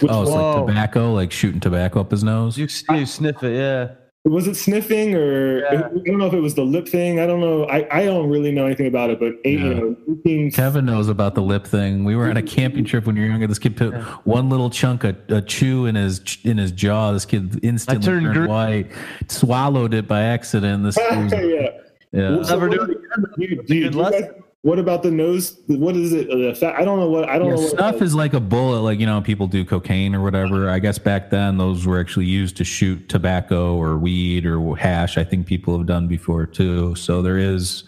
[0.00, 0.56] Which oh, it's Whoa.
[0.56, 2.58] like tobacco, like shooting tobacco up his nose.
[2.58, 3.94] You, you sniff it, yeah.
[4.28, 5.68] Was it sniffing or Yeah.
[5.86, 7.18] I don't know if it was the lip thing.
[7.20, 7.64] I don't know.
[7.64, 9.78] I, I don't really know anything about it, but eight, you Yeah.
[9.78, 12.04] know, 18 Kevin knows about the lip thing.
[12.04, 12.54] We were on a mm-hmm.
[12.54, 13.46] camping trip when you were younger.
[13.46, 13.94] This kid put
[14.26, 17.12] one little chunk of a chew in his in his jaw.
[17.12, 18.48] This kid instantly turned turned, green.
[18.48, 18.92] white,
[19.28, 20.84] swallowed it by accident.
[20.84, 21.70] This kid was- yeah.
[22.12, 22.42] yeah.
[22.42, 23.00] So Never do it again.
[23.36, 24.34] do you- It's do you- good do you guys- lesson.
[24.68, 25.58] What about the nose?
[25.66, 26.28] What is it?
[26.62, 27.26] I don't know what.
[27.26, 27.60] I don't Yeah, know.
[27.62, 30.68] What snuff is like a bullet, like you know, people do cocaine or whatever.
[30.68, 35.16] I guess back then those were actually used to shoot tobacco or weed or hash.
[35.16, 36.94] I think people have done before too.
[36.96, 37.84] So there is.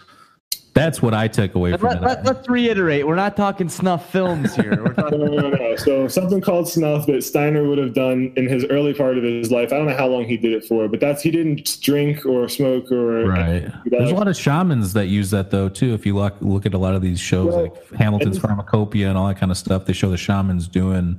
[0.72, 2.02] That's what I took away from Let, it.
[2.02, 3.04] let, let's reiterate.
[3.06, 4.82] We're not talking snuff films here.
[4.84, 5.76] We're talking no, no, no, no.
[5.76, 9.50] So something called snuff that Steiner would have done in his early part of his
[9.50, 9.72] life.
[9.72, 12.48] I don't know how long he did it for, but that's he didn't drink or
[12.48, 13.66] smoke or Right.
[13.86, 15.92] There's a lot of shamans that use that though too.
[15.92, 19.08] If you look look at a lot of these shows Well, like Hamilton's and- Pharmacopeia
[19.08, 21.18] and all that kind of stuff, they show the shamans doing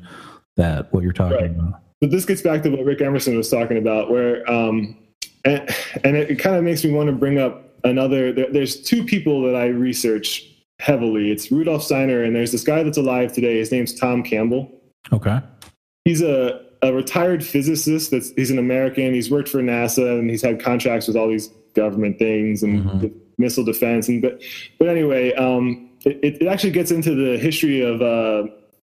[0.55, 0.91] that.
[0.93, 1.51] What you're talking Right.
[1.51, 1.81] about.
[1.99, 4.97] But this gets back to what Rick Emerson was talking about, where um,
[5.45, 5.69] and,
[6.03, 8.31] and it, kind of makes me want to bring up another.
[8.33, 10.47] There, there's two people that I research
[10.79, 11.31] heavily.
[11.31, 13.57] It's Rudolf Steiner, and there's this guy that's alive today.
[13.57, 14.71] His name's Tom Campbell.
[15.13, 15.39] Okay.
[16.05, 18.11] He's a, a retired physicist.
[18.11, 19.13] That's he's an American.
[19.13, 23.13] He's worked for NASA and he's had contracts with all these government things and Mhm.
[23.37, 24.09] missile defense.
[24.09, 24.41] And but
[24.79, 28.47] but anyway, um, it, it actually gets into the history of uh,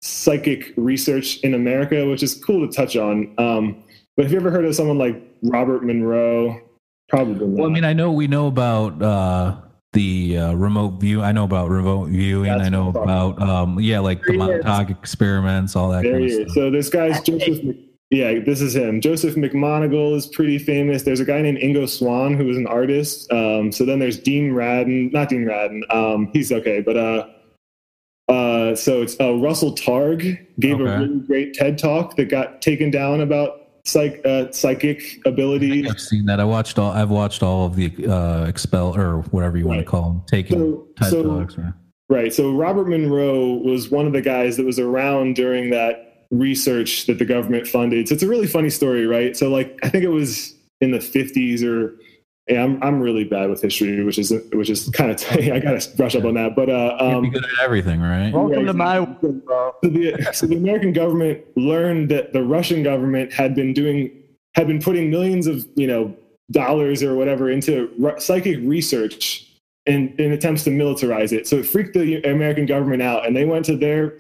[0.02, 3.34] psychic research in America, which is cool to touch on.
[3.38, 3.84] Um,
[4.18, 6.60] but have you ever heard of someone like Robert Monroe?
[7.10, 7.60] Probably not.
[7.60, 9.58] Well, I mean, I know we know about uh,
[9.94, 11.22] the uh, remote view.
[11.22, 12.50] I know about remote viewing.
[12.50, 14.66] That's I know what about um, yeah, like the There he is.
[14.66, 16.56] Montauk experiments, all that There kind he of stuff.
[16.56, 17.76] So this guy's Joseph.
[18.12, 19.02] Yeah, this is him.
[19.02, 21.04] Joseph McMoneagle is pretty famous.
[21.04, 23.32] There's a guy named Ingo Swann who was an artist.
[23.32, 25.82] Um, so then there's Dean Radin, not Dean Radin.
[25.94, 27.28] Um, he's okay, but uh,
[28.28, 32.92] uh, so it's uh, Russell Targ gave a really great TED talk that got taken
[32.92, 35.70] down about psych uh, psychic I ability.
[35.84, 36.40] think I've seen that.
[36.40, 36.92] I watched all.
[36.92, 40.60] I've watched all of the uh, expel or whatever you want to call them, taking
[40.60, 41.24] So- so-.
[41.58, 41.74] Right?
[42.08, 42.34] Right.
[42.34, 47.18] So Robert Monroe was one of the guys that was around during that research that
[47.18, 48.08] the government funded.
[48.08, 49.36] So it's a really funny story, right?
[49.36, 51.98] So like I think it was in the 50s or
[52.48, 55.80] yeah, I'm I'm really bad with history, which is which is kind of I got
[55.82, 56.56] to brush up on that.
[56.56, 58.32] But uh, Can't be um, good at everything, right?
[58.32, 59.74] Welcome Yeah, to my world, bro.
[59.84, 64.12] so the, so the American government learned that the Russian government had been doing
[64.54, 66.16] had been putting millions of you know
[66.52, 69.52] dollars or whatever into ru- psychic research
[69.88, 71.48] in, in attempts to militarize it.
[71.48, 74.18] So it freaked the American government out, and they went to their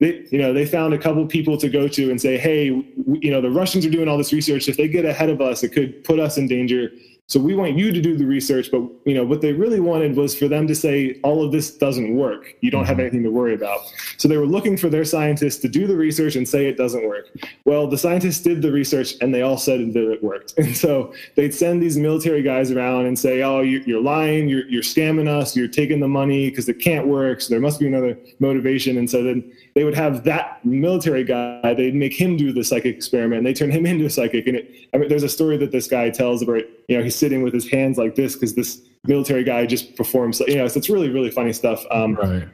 [0.00, 3.20] they you know they found a couple people to go to and say, hey, w-
[3.22, 4.68] you know the Russians are doing all this research.
[4.68, 6.90] If they get ahead of us, it could put us in danger.
[7.26, 10.14] So we want you to do the research, but you know what they really wanted
[10.14, 12.54] was for them to say all of this doesn't work.
[12.60, 13.00] You don't have mm-hmm.
[13.00, 13.80] anything to worry about.
[14.18, 17.08] So they were looking for their scientists to do the research and say it doesn't
[17.08, 17.30] work.
[17.64, 20.54] Well, the scientists did the research and they all said that it worked.
[20.64, 24.48] And so they'd send these military guys around and say, "Oh, you- you're lying.
[24.48, 25.54] You're you're scamming us.
[25.54, 27.42] You're taking the money because it can't work.
[27.42, 31.74] So there must be another motivation." And so then they would have that military guy.
[31.74, 33.38] They'd make him do the psychic experiment.
[33.38, 34.46] And they turn him into a psychic.
[34.46, 36.62] And it, I mean, there's a story that this guy tells about.
[36.88, 40.40] You know, he's sitting with his hands like this because this military guy just performs.
[40.40, 41.84] You know, so it's really really funny stuff.
[41.90, 42.48] Um, Right.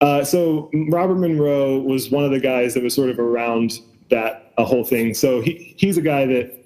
[0.00, 3.80] uh, so Robert Monroe was one of the guys that was sort of around
[4.10, 5.14] that uh, whole thing.
[5.14, 6.56] So he he's a guy that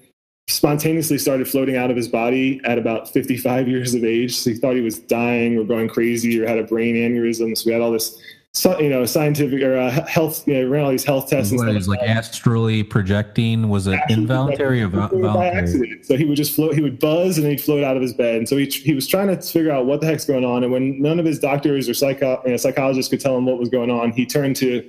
[0.48, 4.36] spontaneously started floating out of his body at about 55 years of age.
[4.36, 7.56] So he thought he was dying or going crazy or had a brain aneurysm.
[7.56, 8.20] So we had all this
[8.56, 11.58] so, you know scientific or uh, health you know ran all these health tests and
[11.58, 13.68] What stuff like like astrally projecting?
[13.68, 16.06] Was it involuntary or vo- By accident.
[16.06, 16.74] So he would just float.
[16.74, 18.36] He would buzz and he'd float out of his bed.
[18.36, 20.62] And so he, he was trying to figure out what the heck's going on.
[20.62, 23.58] And when none of his doctors or psycho, you know, psychologists could tell him what
[23.58, 24.88] was going on, he turned to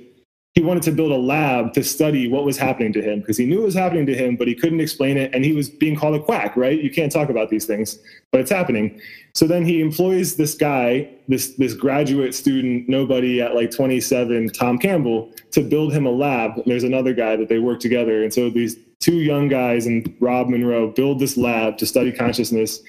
[0.66, 3.62] wanted to build a lab to study what was happening to him because he knew
[3.62, 5.34] it was happening to him, but he couldn't explain it.
[5.34, 6.80] And he was being called a quack, right?
[6.80, 7.98] You can't talk about these things,
[8.32, 9.00] but it's happening.
[9.34, 14.78] So then he employs this guy, this this graduate student, nobody at like 27, Tom
[14.78, 16.56] Campbell, to build him a lab.
[16.56, 18.22] And there's another guy that they work together.
[18.22, 22.80] And so these two young guys and Rob Monroe build this lab to study consciousness.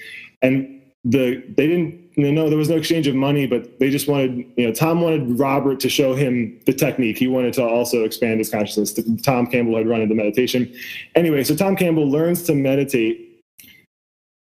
[0.42, 3.90] And the they didn't you know, no there was no exchange of money, but they
[3.90, 7.16] just wanted you know Tom wanted Robert to show him the technique.
[7.16, 8.92] He wanted to also expand his consciousness.
[9.22, 10.72] Tom Campbell had run into meditation.
[11.14, 13.28] Anyway, so Tom Campbell learns to meditate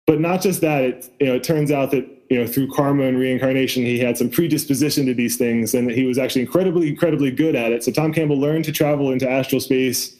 [0.07, 3.05] but not just that it you know it turns out that you know through karma
[3.05, 6.88] and reincarnation he had some predisposition to these things and that he was actually incredibly
[6.88, 10.16] incredibly good at it so tom campbell learned to travel into astral space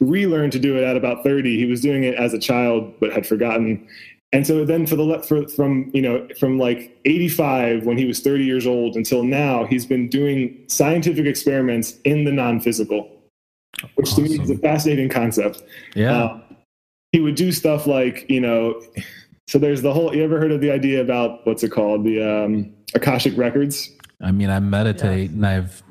[0.00, 3.12] relearned to do it at about 30 he was doing it as a child but
[3.12, 3.86] had forgotten
[4.32, 8.04] and so then for the le- for, from you know from like 85 when he
[8.04, 13.10] was 30 years old until now he's been doing scientific experiments in the non-physical
[13.96, 15.62] which to me is a fascinating concept.
[15.94, 16.16] Yeah.
[16.16, 16.40] uh,
[17.12, 18.80] he would do stuff like you know
[19.46, 22.04] so there's the whole you ever heard of the idea about what's it called?
[22.04, 23.90] The um akashic records?
[24.20, 25.82] I mean, I meditate and I've,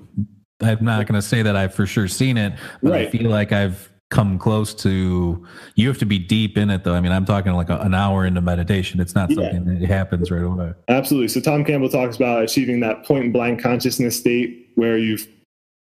[0.62, 3.52] I'm not going to say that I've for sure seen it, but I feel like
[3.52, 5.44] I've come close to,
[5.76, 6.94] you have to be deep in it though.
[6.94, 9.00] I mean, I'm talking like a, an hour into meditation.
[9.00, 9.52] It's not Yeah.
[9.52, 10.72] something that happens right away.
[10.88, 15.28] absolutely so tom campbell talks about achieving that point blank consciousness state where you've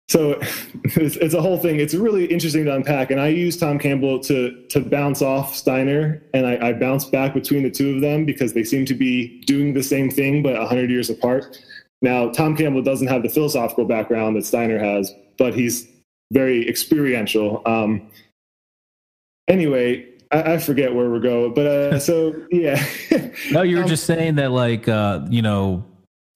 [0.08, 0.32] so
[0.84, 4.18] it's, it's a whole thing it's really interesting to unpack and i use tom campbell
[4.18, 4.36] to
[4.68, 8.52] to bounce off steiner and i, I bounce back between the two of them because
[8.54, 11.58] they seem to be doing the same thing but 100 years apart
[12.02, 15.86] now tom campbell doesn't have the philosophical background that steiner has but he's
[16.32, 17.62] very experiential.
[17.66, 18.10] Um
[19.48, 22.82] anyway I, I forget where we're going but uh so yeah.
[23.52, 25.84] No, you were Um, just saying that, like, uh, you know,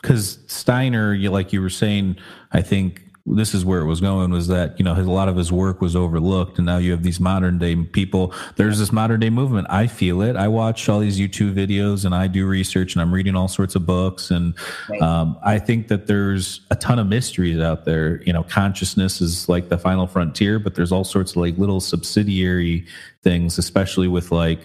[0.00, 2.16] because Steiner, you like you were saying,
[2.52, 5.28] I think this is where it was going was that you know his, a lot
[5.28, 8.34] of his work was overlooked, and now you have these modern day people.
[8.56, 9.66] There's this modern day movement.
[9.70, 10.36] I feel it.
[10.36, 13.74] I watch all these YouTube videos, and I do research, and I'm reading all sorts
[13.74, 14.54] of books, and
[15.00, 18.22] um, I think that there's a ton of mysteries out there.
[18.22, 21.80] You know, consciousness is like the final frontier, but there's all sorts of like little
[21.80, 22.86] subsidiary
[23.22, 24.60] things, especially with like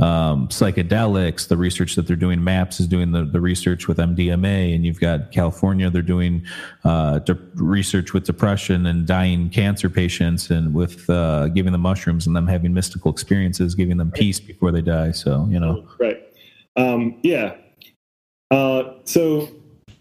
[0.00, 4.74] um, psychedelics, the research that they're doing, MAPS is doing the, the research with MDMA,
[4.74, 6.44] and you've got California, they're doing
[6.84, 12.26] uh, de- research with depression and dying cancer patients, and with uh, giving them mushrooms
[12.26, 15.10] and them having mystical experiences, giving them peace before they die.
[15.12, 16.26] So, you know, right.
[16.76, 17.56] Um yeah.
[18.50, 19.46] Uh so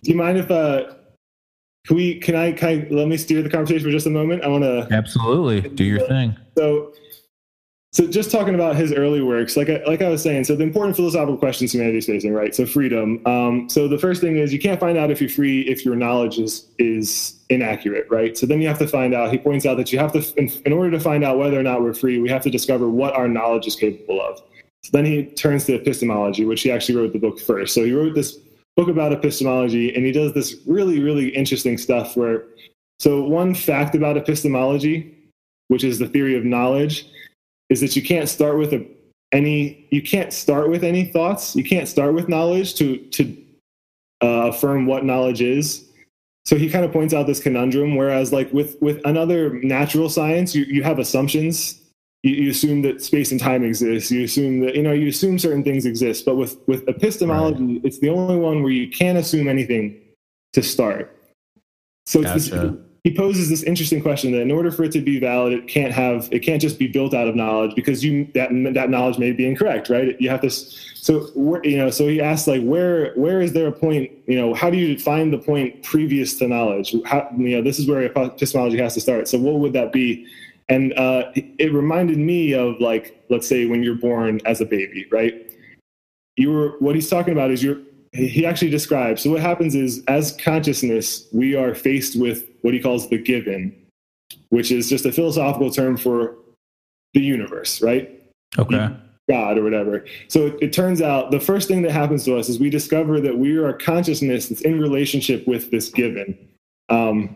[0.03, 0.93] do you mind if uh
[1.85, 4.43] can we can i can I, let me steer the conversation for just a moment?
[4.43, 5.67] I want to absolutely.
[5.69, 6.37] Do your thing.
[6.57, 6.93] so
[7.91, 10.63] so just talking about his early works like I, like I was saying so the
[10.63, 12.53] important philosophical questions humanity facing right?
[12.53, 13.19] So freedom.
[13.25, 15.95] Um, so the first thing is you can't find out if you're free if your
[15.95, 18.37] knowledge is is inaccurate right?
[18.37, 20.51] So then you have to find out he points out that you have to in,
[20.65, 23.15] in order to find out whether or not we're free we have to discover what
[23.15, 24.37] our knowledge is capable of.
[24.83, 27.73] So then he turns to epistemology which he actually wrote the book first.
[27.73, 28.37] So he wrote this
[28.75, 32.45] book about epistemology and he does this really really interesting stuff where
[32.99, 35.15] so one fact about epistemology
[35.69, 37.07] which is the theory of knowledge
[37.69, 38.85] is that you can't start with a,
[39.31, 41.55] any you can't start with any thoughts.
[41.55, 43.37] You can't start with knowledge to to
[44.21, 45.85] uh, affirm what knowledge is.
[46.45, 50.55] So he kind of points out this conundrum whereas like with with another natural science
[50.55, 51.79] you, you have assumptions.
[52.23, 54.11] You, you assume that space and time exists.
[54.11, 56.25] You assume that you know you assume certain things exist.
[56.25, 60.01] But with with epistemology it's the only one where you can't assume anything
[60.53, 61.15] to start.
[62.07, 62.77] So it's this, Gotcha.
[63.03, 65.93] He poses this interesting question that in order for it to be valid, it can't
[65.93, 69.31] have it can't just be built out of knowledge because you that that knowledge may
[69.31, 70.19] be incorrect, right?
[70.19, 70.49] You have to.
[70.49, 71.31] So
[71.63, 74.11] you know, so he asks like, where where is there a point?
[74.27, 76.93] You know, how do you find the point previous to knowledge?
[77.05, 79.29] How you know this is where epistemology has to start.
[79.29, 80.27] So what would that be?
[80.67, 85.07] And uh, it reminded me of like, let's say when you're born as a baby,
[85.09, 85.51] right?
[86.35, 87.81] You were what he's talking about is you're
[88.13, 89.21] he actually describes.
[89.21, 93.75] So what happens is, as consciousness, we are faced with what he calls the given,
[94.49, 96.35] which is just a philosophical term for
[97.13, 98.09] the universe, right?
[98.57, 98.89] Okay.
[99.29, 100.05] God or whatever.
[100.27, 103.21] So it, it turns out the first thing that happens to us is we discover
[103.21, 106.37] that we are a consciousness that's in relationship with this given.
[106.89, 107.35] Um,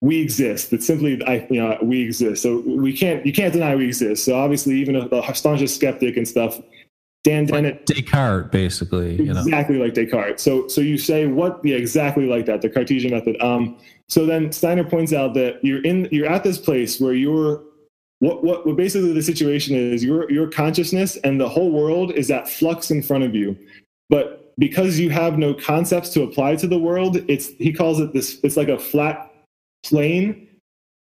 [0.00, 0.72] we exist.
[0.72, 2.40] It's simply, I, you know, we exist.
[2.42, 4.24] So we can't, you can't deny we exist.
[4.24, 6.60] So obviously, even a, the staunchest skeptic and stuff
[7.24, 9.16] Dan Dennett Descartes, basically.
[9.16, 9.40] You know.
[9.40, 10.40] exactly like Descartes.
[10.40, 13.40] So so you say what yeah, exactly like that, the Cartesian method.
[13.42, 13.76] Um
[14.08, 17.62] so then Steiner points out that you're in you're at this place where you're
[18.20, 22.30] what, what what basically the situation is your your consciousness and the whole world is
[22.30, 23.56] at flux in front of you.
[24.08, 28.12] But because you have no concepts to apply to the world, it's he calls it
[28.12, 29.32] this it's like a flat
[29.84, 30.47] plane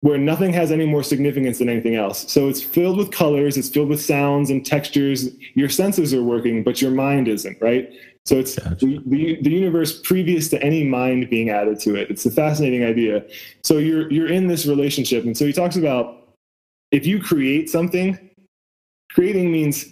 [0.05, 2.31] where nothing has any more significance than anything else.
[2.31, 5.29] So it's filled with colors, it's filled with sounds and textures.
[5.55, 7.91] Your senses are working, but your mind isn't, right?
[8.23, 8.85] So it's Gotcha.
[8.85, 12.11] the, the, the universe previous to any mind being added to it.
[12.11, 13.25] It's a fascinating idea.
[13.63, 16.27] So you're you're in this relationship, and so he talks about
[16.91, 18.29] if you create something,
[19.09, 19.87] creating means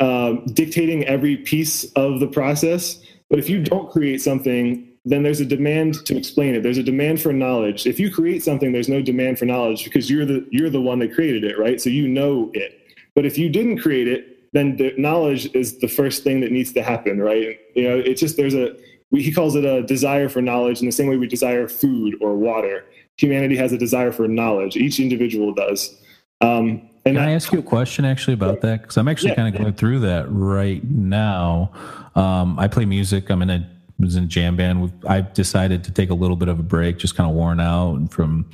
[0.00, 2.98] um, dictating every piece of the process.
[3.28, 6.62] But if you don't create something, then there's a demand to explain it.
[6.62, 7.86] There's a demand for knowledge.
[7.86, 10.98] If you create something, there's no demand for knowledge because you're the you're the one
[10.98, 11.80] that created it, right?
[11.80, 12.78] So you know it.
[13.14, 16.72] But if you didn't create it, then the knowledge is the first thing that needs
[16.74, 17.58] to happen, right?
[17.74, 18.76] You know, it's just there's a
[19.10, 22.16] we, he calls it a desire for knowledge in the same way we desire food
[22.20, 22.84] or water.
[23.16, 24.76] Humanity has a desire for knowledge.
[24.76, 25.94] Each individual does.
[26.40, 28.82] Um, and Can I ask you a question actually about that?
[28.82, 29.36] Because I'm actually Yeah.
[29.36, 31.70] kind of going through that right now.
[32.14, 33.30] Um, I play music.
[33.30, 33.68] I'm in a
[34.00, 34.82] was in jam band.
[34.82, 37.60] We've, I've decided to take a little bit of a break, just kind of worn
[37.60, 38.50] out and from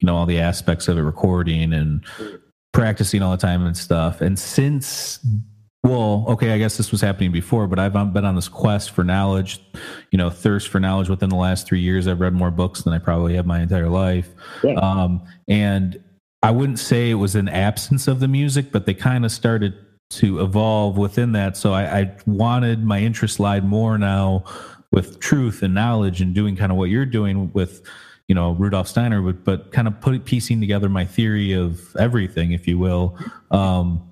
[0.00, 2.04] you know all the aspects of it, recording and
[2.72, 4.20] practicing all the time and stuff.
[4.20, 5.20] And since
[5.86, 8.90] well, okay, I guess this was happening before, but I've um, been on this quest
[8.90, 9.60] for knowledge,
[10.10, 12.08] you know, thirst for knowledge within the last three years.
[12.08, 14.28] I've read more books than I probably have my entire life.
[14.64, 14.74] Yeah.
[14.74, 16.02] Um, and
[16.42, 19.74] I wouldn't say it was an absence of the music, but they kind of started
[20.08, 21.56] to evolve within that.
[21.56, 24.44] So I, I wanted my interest lied more now
[24.96, 27.82] with truth and knowledge and doing kind of what you're doing with,
[28.28, 32.52] you know, Rudolf Steiner, but, but kind of put piecing together my theory of everything,
[32.52, 33.16] if you will.
[33.50, 34.02] Um,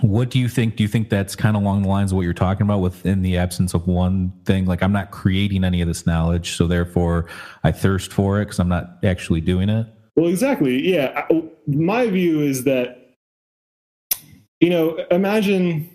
[0.00, 0.76] what do you think?
[0.76, 3.22] Do you think that's kind of along the lines of what you're talking about within
[3.22, 4.64] the absence of one thing?
[4.64, 7.26] Like I'm not creating any of this knowledge, so therefore
[7.64, 9.88] I thirst for it because I'm not actually doing it.
[10.14, 10.88] Well, exactly.
[10.88, 11.26] Yeah.
[11.28, 13.16] I- My view is that,
[14.60, 15.90] you know, imagine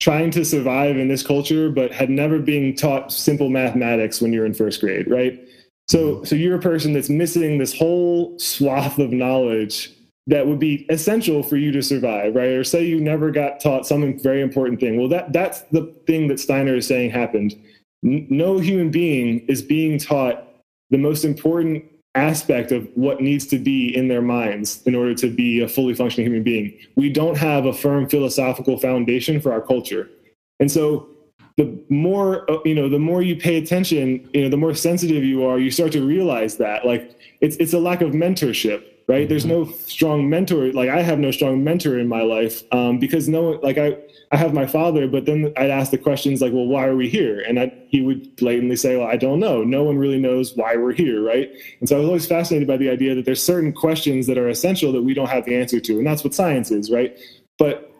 [0.00, 4.46] trying to survive in this culture, but had never been taught simple mathematics when you're
[4.46, 5.40] in first grade, right?
[5.88, 9.92] So, so you're a person that's missing this whole swath of knowledge
[10.26, 12.48] that would be essential for you to survive, right?
[12.48, 14.98] Or say you never got taught some very important thing.
[14.98, 17.54] Well, that that's the thing that Steiner is saying happened.
[18.02, 20.44] No human being is being taught
[20.90, 21.84] the most important
[22.16, 25.94] aspect of what needs to be in their minds in order to be a fully
[25.94, 26.76] functioning human being.
[26.96, 30.10] We don't have a firm philosophical foundation for our culture.
[30.58, 31.08] And so
[31.56, 35.24] the more uh, you know the more you pay attention you know the more sensitive
[35.24, 39.28] you are you start to realize that like it's it's a lack of mentorship right
[39.28, 43.28] there's no strong mentor like i have no strong mentor in my life um, because
[43.28, 43.96] no one like i
[44.32, 47.08] i have my father but then i'd ask the questions like well why are we
[47.08, 50.56] here and I, he would blatantly say well i don't know no one really knows
[50.56, 51.50] why we're here right
[51.80, 54.48] and so i was always fascinated by the idea that there's certain questions that are
[54.48, 57.18] essential that we don't have the answer to and that's what science is right
[57.58, 57.92] but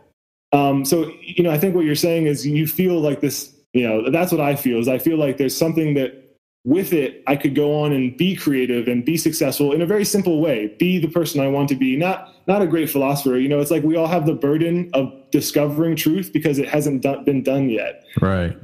[0.52, 3.52] um, so you know, I think what you're saying is you feel like this.
[3.72, 4.78] You know, that's what I feel.
[4.78, 6.25] Is I feel like there's something that
[6.66, 10.04] with it I could go on and be creative and be successful in a very
[10.04, 10.74] simple way.
[10.78, 11.96] Be the person I want to be.
[11.96, 13.38] Not not a great philosopher.
[13.38, 17.02] You know, it's like we all have the burden of discovering truth because it hasn't
[17.02, 18.04] done, been done yet.
[18.20, 18.58] Right.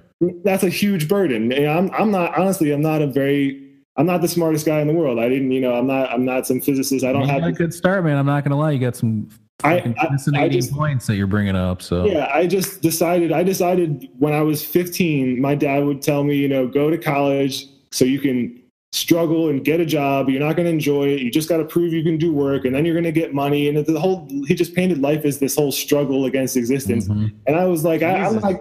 [0.44, 1.52] That's a huge burden.
[1.52, 2.72] And I'm I'm not honestly.
[2.72, 3.60] I'm not a very
[3.96, 5.20] I'm not the smartest guy in the world.
[5.20, 5.52] I didn't.
[5.52, 6.10] You know, I'm not.
[6.10, 7.04] I'm not some physicist.
[7.04, 8.18] I don't have a good start, man.
[8.18, 8.72] I'm not gonna lie.
[8.72, 9.28] You got some
[9.62, 11.82] I- I- I fascinating just- points that you're bringing up.
[11.82, 13.30] So Yeah, I just decided.
[13.30, 16.98] I decided when I was 15, my dad would tell me, you know, go to
[16.98, 18.58] college so you can
[18.92, 20.28] struggle and get a job.
[20.28, 21.20] You're not going to enjoy it.
[21.22, 23.32] You just got to prove you can do work, and then you're going to get
[23.34, 23.68] money.
[23.68, 27.08] And the whole he just painted life as this whole struggle against existence.
[27.08, 27.32] Mhm.
[27.46, 28.54] And I was like, I, I'm not.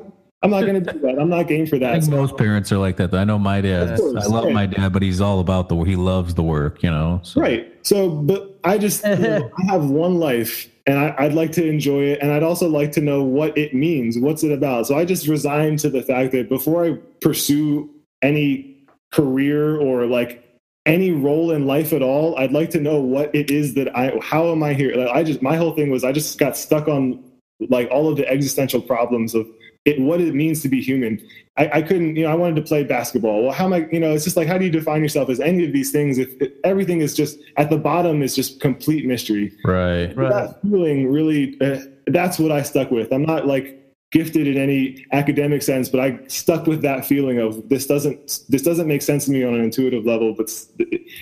[0.44, 1.20] I'm not going to do that.
[1.20, 1.92] I'm not game for I that.
[1.92, 3.14] think So- most parents are like that.
[3.14, 3.98] I know my dad.
[4.00, 4.54] Course, I love yeah.
[4.54, 5.76] my dad, but he's all about the.
[5.84, 7.20] He loves the work, you know.
[7.24, 7.42] So.
[7.42, 7.68] Right.
[7.84, 11.68] So, but I just you know, I have one life, and I, I'd like to
[11.68, 14.18] enjoy it, and I'd also like to know what it means.
[14.18, 14.88] What's it about?
[14.88, 17.90] So I just resigned to the fact that before I pursue
[18.24, 18.71] any
[19.12, 20.44] career or like
[20.86, 24.18] any role in life at all, I'd like to know what it is that I.
[24.22, 24.96] How am I here?
[24.96, 27.24] Like, I just my whole thing was I just got stuck on
[27.70, 29.48] like all of the existential problems of
[29.86, 31.22] it, what it means to be human.
[31.58, 33.44] I, I couldn't, you know, I wanted to play basketball.
[33.44, 35.40] Well, how am I, you know, it's just like, how do you define yourself as
[35.40, 39.06] any of these things if, if everything is just at the bottom is just complete
[39.06, 39.52] mystery?
[39.66, 40.16] Right.
[40.16, 43.12] That feeling really, uh, that's what I stuck with.
[43.12, 43.81] I'm not like
[44.12, 48.62] gifted in any academic sense, but I stuck with that feeling of this doesn't, this
[48.62, 50.52] doesn't make sense to me on an intuitive level, but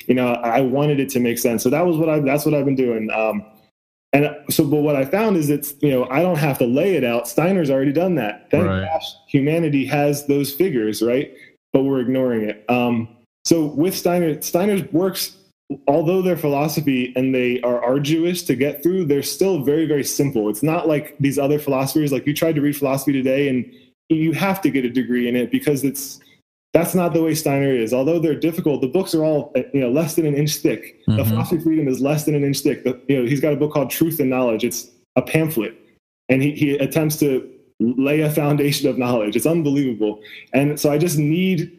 [0.08, 1.62] you know, I wanted it to make sense.
[1.64, 3.10] So that was what I, that's what I've been doing.
[3.12, 3.46] Um,
[4.12, 6.96] And so, but what I found is it's you know I don't have to lay
[6.96, 7.28] it out.
[7.28, 8.50] Steiner's already done that.
[8.50, 8.86] Thank Right.
[8.92, 11.32] gosh, humanity has those figures, right?
[11.74, 12.66] But we're ignoring it.
[12.70, 13.08] Um,
[13.46, 15.38] so with Steiner, Steiner's works,
[15.88, 20.49] although they're philosophy and they are arduous to get through, they're still very, very simple.
[20.49, 22.11] It's not like these other philosophers.
[22.11, 23.72] Like you tried to read philosophy today, and
[24.09, 26.20] you have to get a degree in it because it's
[26.74, 27.93] that's not the way Steiner is.
[27.93, 30.99] Although they're difficult, the books are all you know less than an inch thick.
[31.07, 31.28] The Mhm.
[31.30, 32.84] philosophy of freedom is less than an inch thick.
[32.84, 34.63] The, you know, he's got a book called Truth and Knowledge.
[34.63, 35.76] It's a pamphlet,
[36.30, 37.47] and he, he attempts to
[37.80, 39.36] lay a foundation of knowledge.
[39.36, 40.20] It's unbelievable.
[40.53, 41.72] And so I just need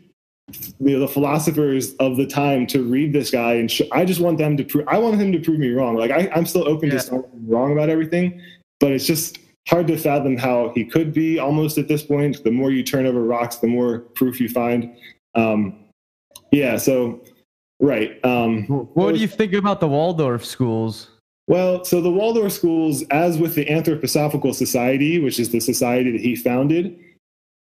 [0.78, 4.20] you know, the philosophers of the time to read this guy, and sh- I just
[4.20, 4.86] want them to prove.
[4.88, 5.96] I want him to prove me wrong.
[5.96, 6.94] Like I, I'm still open Yeah.
[6.96, 8.40] to Steiner being wrong about everything,
[8.80, 9.38] but it's just
[9.68, 12.42] hard to fathom how he could be almost at this point.
[12.44, 14.94] The more you turn over rocks, the more proof you find.
[15.34, 15.74] Um,
[16.50, 16.76] yeah.
[16.76, 17.22] So,
[17.80, 18.18] right.
[18.24, 21.10] Um, What do you think about the Waldorf schools?
[21.46, 26.20] well, so the Waldorf schools, as with the Anthroposophical Society, which is the society that
[26.20, 26.96] he founded,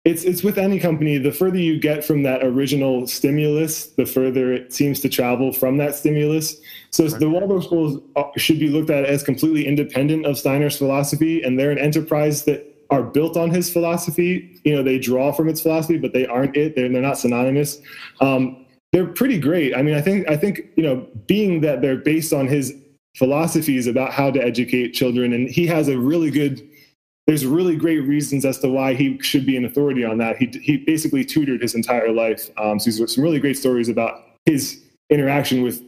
[0.09, 1.19] it's it's with any company.
[1.19, 5.77] The further you get from that original stimulus, the further it seems to travel from
[5.79, 6.57] that stimulus.
[6.91, 11.43] So the Waldorf schools uh, should be looked at as completely independent of Steiner's philosophy,
[11.43, 14.59] and they're an enterprise that are built on his philosophy.
[14.65, 16.75] You know, they draw from its philosophy, but they aren't it.
[16.75, 17.79] They're, they're not synonymous.
[18.23, 19.77] Um, they're pretty great.
[19.77, 22.73] I mean, I think I think you know, being that they're based on his
[23.15, 26.67] philosophies about how to educate children, and he has a really good.
[27.29, 30.39] There's really great reasons as to why he should be an authority on that.
[30.39, 32.49] He he basically tutored his entire life.
[32.57, 35.83] Um, so there's some really great stories about his interaction with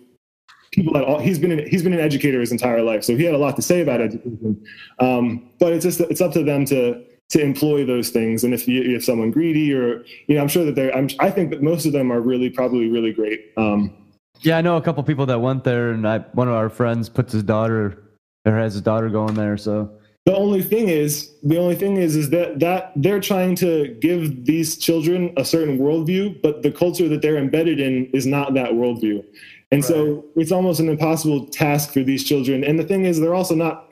[0.72, 3.24] people that all, he's been an, he's been an educator his entire life, so he
[3.24, 4.62] had a lot to say about education.
[4.98, 8.44] Um, but it's just it's up to them to to employ those things.
[8.44, 11.30] And if you if someone greedy or you know, I'm sure that they're I'm, I
[11.30, 13.52] think that most of them are really probably really great.
[13.56, 13.94] Um,
[14.42, 17.08] Yeah, I know a couple people that went there, and I one of our friends
[17.08, 18.02] puts his daughter
[18.44, 19.56] or has his daughter going there.
[19.56, 23.96] So the only thing is the only thing is is that that they're trying to
[24.00, 28.54] give these children a certain worldview but the culture that they're embedded in is not
[28.54, 29.24] that worldview.
[29.72, 32.64] And so it's almost an impossible task for these children.
[32.64, 33.88] And the thing is they're also not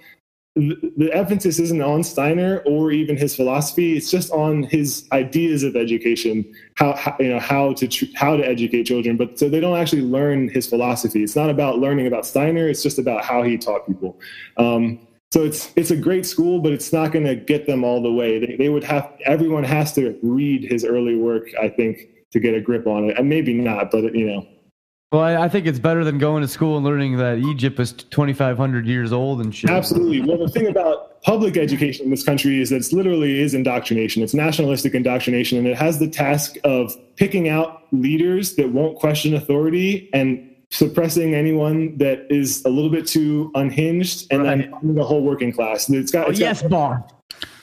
[0.57, 3.97] the the emphasis isn't on steiner or even his philosophy.
[3.97, 8.37] It's just on his ideas of education how, how you know how to tr- how
[8.37, 9.16] to educate children.
[9.16, 11.22] But so they don't actually learn his philosophy.
[11.22, 12.68] It's not about learning about steiner.
[12.68, 14.18] It's just about how he taught people.
[14.57, 14.99] Um,
[15.31, 18.12] so it's it's a great school, but it's not going to get them all the
[18.12, 18.39] way.
[18.39, 22.55] They, they would have everyone has to read his early work, I think, to get
[22.55, 24.47] a grip on it, and maybe not, but you know,
[25.12, 27.93] Well, I, I think it's better than going to school and learning that Egypt is
[27.93, 29.70] 2,500 years old and shit.
[29.70, 30.22] absolutely.
[30.22, 34.22] Well, the thing about public education in this country is that it's literally is indoctrination.
[34.22, 39.35] It's nationalistic indoctrination, and it has the task of picking out leaders that won't question
[39.35, 45.23] authority and suppressing anyone that is a little bit too unhinged, and then the whole
[45.23, 45.89] working class.
[45.89, 47.05] It's got, Oh, it's got yes, Bar.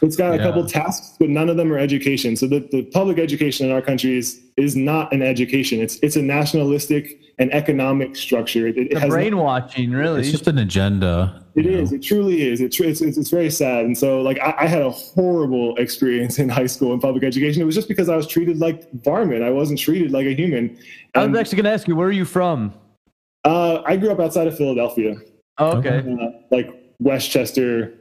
[0.01, 2.35] It's got a couple tasks, but none of them are education.
[2.35, 5.79] So the, the public education in our country is is not an education.
[5.81, 8.67] It's it's a nationalistic and economic structure.
[8.67, 10.21] It, it The has no- brainwashing, really.
[10.21, 11.43] It's just an agenda.
[11.55, 11.91] It is.
[11.91, 11.97] know.
[11.97, 12.61] It truly is.
[12.61, 13.83] It, it's, it's, it's very sad.
[13.85, 17.61] And so, like, I, I had a horrible experience in high school in public education.
[17.61, 19.43] It was just because I was treated like varmint.
[19.43, 20.77] I wasn't treated like a human.
[21.15, 22.73] I was actually going to ask you, where are you from?
[23.45, 25.15] Uh, I grew up outside of Philadelphia,
[25.59, 25.99] Oh, okay.
[25.99, 26.67] uh, like
[26.99, 27.93] West Chester,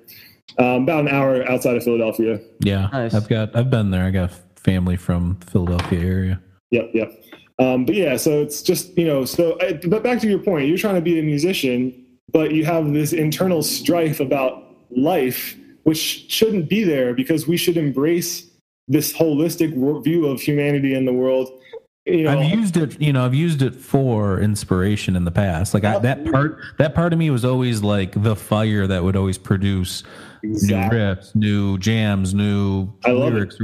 [0.59, 2.41] um, about an hour outside of Philadelphia.
[2.61, 3.15] Yeah, Nice.
[3.15, 4.05] I've got I've been there.
[4.05, 6.41] I got family from Philadelphia area.
[6.71, 7.25] Yep, yep.
[7.59, 10.67] Um, but yeah, so it's just you know, so uh, but back to your point,
[10.67, 11.95] you're trying to be a musician,
[12.33, 17.77] but you have this internal strife about life, which shouldn't be there because we should
[17.77, 18.51] embrace
[18.89, 19.71] this holistic
[20.03, 21.61] view of humanity in the world.
[22.07, 25.73] You know, I've used it, you know, I've used it for inspiration in the past.
[25.73, 29.17] Like I, that part, that part of me was always like the fire that would
[29.17, 30.03] always produce
[30.43, 30.99] Exactly.
[30.99, 33.57] new riffs, new jams, new I lyrics.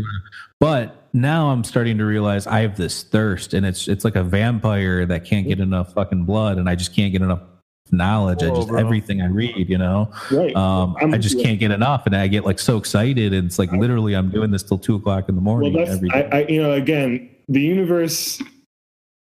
[0.59, 4.23] But now I'm starting to realize I have this thirst, and it's it's like a
[4.23, 7.43] vampire that can't get enough fucking blood, and I just can't get enough
[7.91, 8.43] knowledge.
[8.43, 8.79] I just bro.
[8.79, 10.55] everything I read, you know, right.
[10.55, 13.73] um, I just can't get enough, and I get like so excited, and it's like
[13.73, 16.09] literally I'm doing this till two o'clock in the well morning day.
[16.13, 18.41] I, I you know again the universe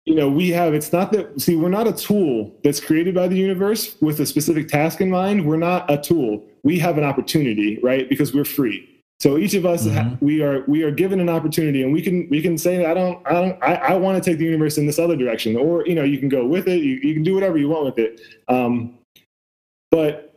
[0.05, 3.27] you know we have it's not that see we're not a tool that's created by
[3.27, 5.45] the universe with a specific task in mind.
[5.45, 6.43] We're not a tool.
[6.63, 8.09] We have an opportunity right?
[8.09, 8.89] Because we're free.
[9.19, 12.27] So each of us ha- we are we are given an opportunity and we can
[12.29, 14.85] we can say i don't i don't i, I want to take the universe in
[14.85, 16.83] this other direction or you know you can go with it.
[16.83, 18.21] You, you can do whatever you want with it.
[18.47, 18.99] Um,
[19.89, 20.34] but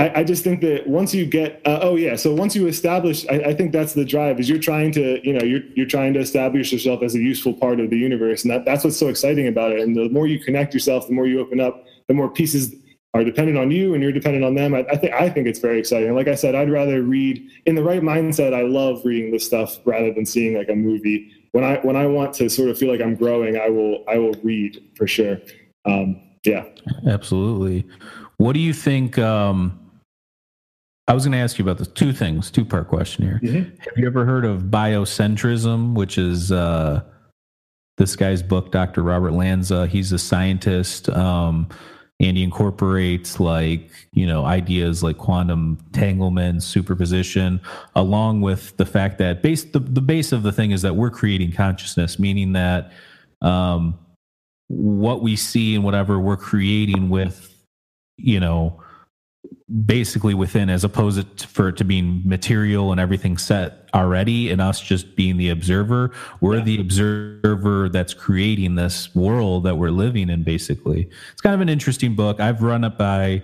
[0.00, 3.26] I, I just think that once you get uh, oh yeah so once you establish
[3.28, 6.14] I, I think that's the drive is you're trying to you know you're you're trying
[6.14, 9.08] to establish yourself as a useful part of the universe and that, that's what's so
[9.08, 12.14] exciting about it and the more you connect yourself the more you open up the
[12.14, 12.74] more pieces
[13.12, 14.72] are dependent on you and you're dependent on them.
[14.74, 16.14] I, I think I think it's very exciting.
[16.14, 18.54] Like I said, I'd rather read in the right mindset.
[18.54, 21.32] I love reading this stuff rather than seeing like a movie.
[21.52, 24.18] When I when I want to sort of feel like I'm growing, I will I
[24.18, 25.38] will read for sure.
[25.84, 26.64] Um, yeah,
[27.08, 27.84] absolutely.
[28.36, 29.18] What do you think?
[29.18, 29.89] Um,
[31.10, 31.88] I was going to ask you about this.
[31.88, 33.40] Two things, two part question here.
[33.42, 33.80] Mm-hmm.
[33.80, 37.02] Have you ever heard of biocentrism, which is uh,
[37.98, 39.02] this guy's book, Dr.
[39.02, 39.88] Robert Lanza?
[39.88, 41.08] He's a scientist.
[41.08, 41.68] Um,
[42.20, 47.60] and he incorporates like you know ideas like quantum entanglement superposition
[47.96, 51.08] along with the fact that base the, the base of the thing is that we're
[51.08, 52.92] creating consciousness meaning that
[53.40, 53.98] um,
[54.68, 57.56] what we see and whatever we're creating with
[58.18, 58.78] you know
[59.84, 64.60] basically within as opposed to, for it to being material and everything set already and
[64.60, 66.64] us just being the observer we're yeah.
[66.64, 71.08] the observer that's creating this world that we're living in basically.
[71.32, 72.40] It's kind of an interesting book.
[72.40, 73.42] I've run it by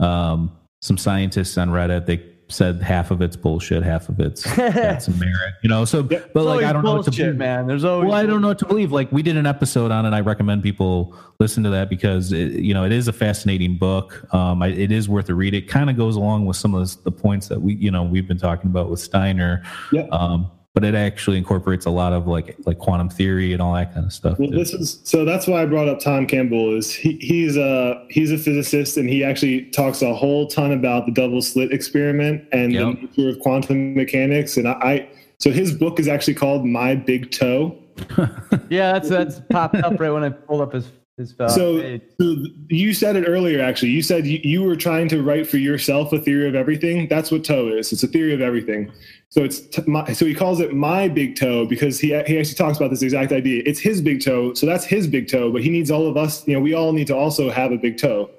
[0.00, 2.06] um, some scientists on reddit.
[2.06, 5.84] They said half of it's bullshit, half of it's got some merit, you know.
[5.84, 7.66] So, but like, I don't know what to believe, man.
[7.66, 8.92] There's always well, I don't know what to believe.
[8.92, 10.14] Like, we did an episode on it.
[10.14, 14.32] I recommend people listen to that because it, you know it is a fascinating book.
[14.32, 15.54] Um, I, it is worth a read.
[15.54, 18.28] It kind of goes along with some of the points that we, you know, we've
[18.28, 19.62] been talking about with Steiner.
[19.92, 20.06] Yeah.
[20.12, 23.94] Um, but it actually incorporates a lot of like like quantum theory and all that
[23.94, 24.38] kind of stuff.
[24.38, 26.76] Well, this is so that's why I brought up Tom Campbell.
[26.76, 31.06] Is he, he's a he's a physicist and he actually talks a whole ton about
[31.06, 32.82] the double slit experiment and yep.
[32.82, 34.58] the nature of quantum mechanics.
[34.58, 35.08] And I, I
[35.38, 37.74] so his book is actually called My Big Toe.
[38.68, 42.36] yeah, that's that's popped up right when I pulled up his uh, so, so,
[42.68, 46.12] you said it earlier actually you said you, you, were trying to write for yourself
[46.12, 48.92] a theory of everything that's what toe is it's a theory of everything
[49.36, 52.54] so it's t- my, so he calls it my big toe because he, he actually
[52.54, 53.62] talks about this exact idea.
[53.66, 56.48] It's his big toe so that's his big toe but he needs all of us
[56.48, 58.30] you know we all need to also have a big toe.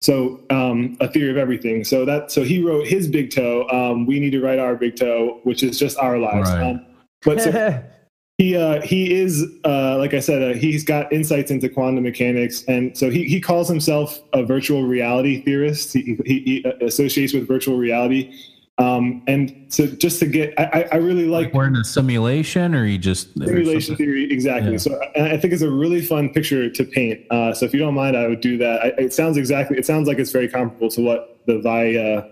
[0.00, 1.82] So um, a theory of everything.
[1.82, 4.94] So that so he wrote his big toe um, we need to write our big
[4.94, 6.48] toe which is just our lives.
[6.50, 6.70] Right.
[6.70, 6.86] um,
[7.22, 7.82] but so
[8.38, 12.64] he uh, he is uh, like I said, uh, he's got insights into quantum mechanics,
[12.68, 15.92] and so he, he calls himself a virtual reality theorist.
[15.92, 18.32] He, he, he associates with virtual reality,
[18.78, 22.74] um, and so just to get, I, I really like, like we're in a simulation,
[22.74, 24.72] or he just simulation theory exactly.
[24.72, 24.78] Yeah.
[24.78, 27.20] So I, I, think it's a really fun picture to paint.
[27.30, 28.82] Uh, so if you don't mind, I would do that.
[28.82, 31.96] I, it sounds exactly, it sounds like it's very comparable to what the Vi.
[31.96, 32.28] Uh,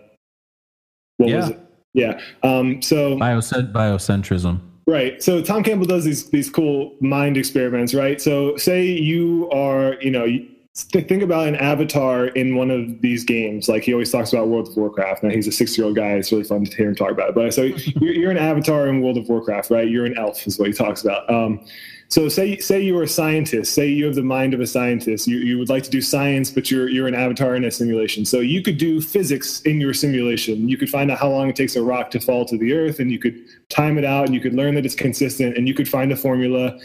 [1.18, 1.36] what yeah.
[1.36, 1.60] was it?
[1.94, 2.20] Yeah.
[2.42, 4.60] Um, so biocent- biocentrism.
[4.88, 5.22] Right.
[5.22, 8.20] So Tom Campbell does these these cool mind experiments, right?
[8.20, 10.26] So say you are, you know,
[10.74, 13.68] think about an avatar in one of these games.
[13.68, 15.22] Like he always talks about World of Warcraft.
[15.22, 16.12] Now he's a six year old guy.
[16.12, 17.34] It's really fun to hear him talk about it.
[17.34, 17.62] But so
[18.00, 19.88] you're, you're, an avatar in World of Warcraft, right?
[19.88, 21.28] You're an elf, is what he talks about.
[21.30, 21.60] Um,
[22.08, 23.74] so say say you're a scientist.
[23.74, 25.26] Say you have the mind of a scientist.
[25.26, 28.24] You you would like to do science, but you're you're an avatar in a simulation.
[28.26, 30.68] So you could do physics in your simulation.
[30.68, 32.98] You could find out how long it takes a rock to fall to the earth,
[32.98, 33.38] and you could
[33.70, 36.16] time it out, and you could learn that it's consistent, and you could find a
[36.16, 36.78] formula.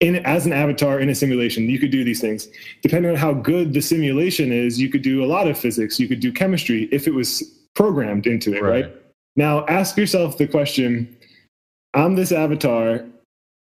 [0.00, 2.48] In, as an avatar in a simulation, you could do these things.
[2.80, 6.00] Depending on how good the simulation is, you could do a lot of physics.
[6.00, 7.42] You could do chemistry if it was
[7.74, 8.84] programmed into it, right?
[8.86, 8.96] right?
[9.36, 11.14] Now, ask yourself the question:
[11.92, 13.04] I'm this avatar,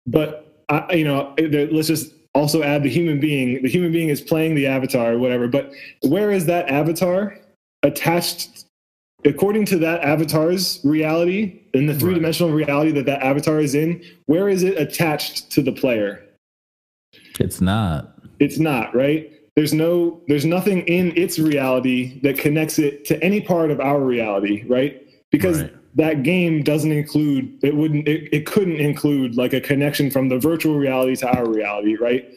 [0.06, 3.62] but I, you know, let's just also add the human being.
[3.62, 5.48] The human being is playing the avatar or whatever.
[5.48, 7.38] But where is that avatar
[7.82, 8.66] attached?
[9.24, 12.66] According to that avatar's reality, in the three dimensional right.
[12.66, 16.24] reality that that avatar is in, where is it attached to the player?
[17.38, 18.14] It's not.
[18.38, 19.32] It's not, right?
[19.56, 24.00] There's no there's nothing in its reality that connects it to any part of our
[24.00, 25.06] reality, right?
[25.30, 30.10] Because right that game doesn't include it wouldn't it, it couldn't include like a connection
[30.10, 32.32] from the virtual reality to our reality right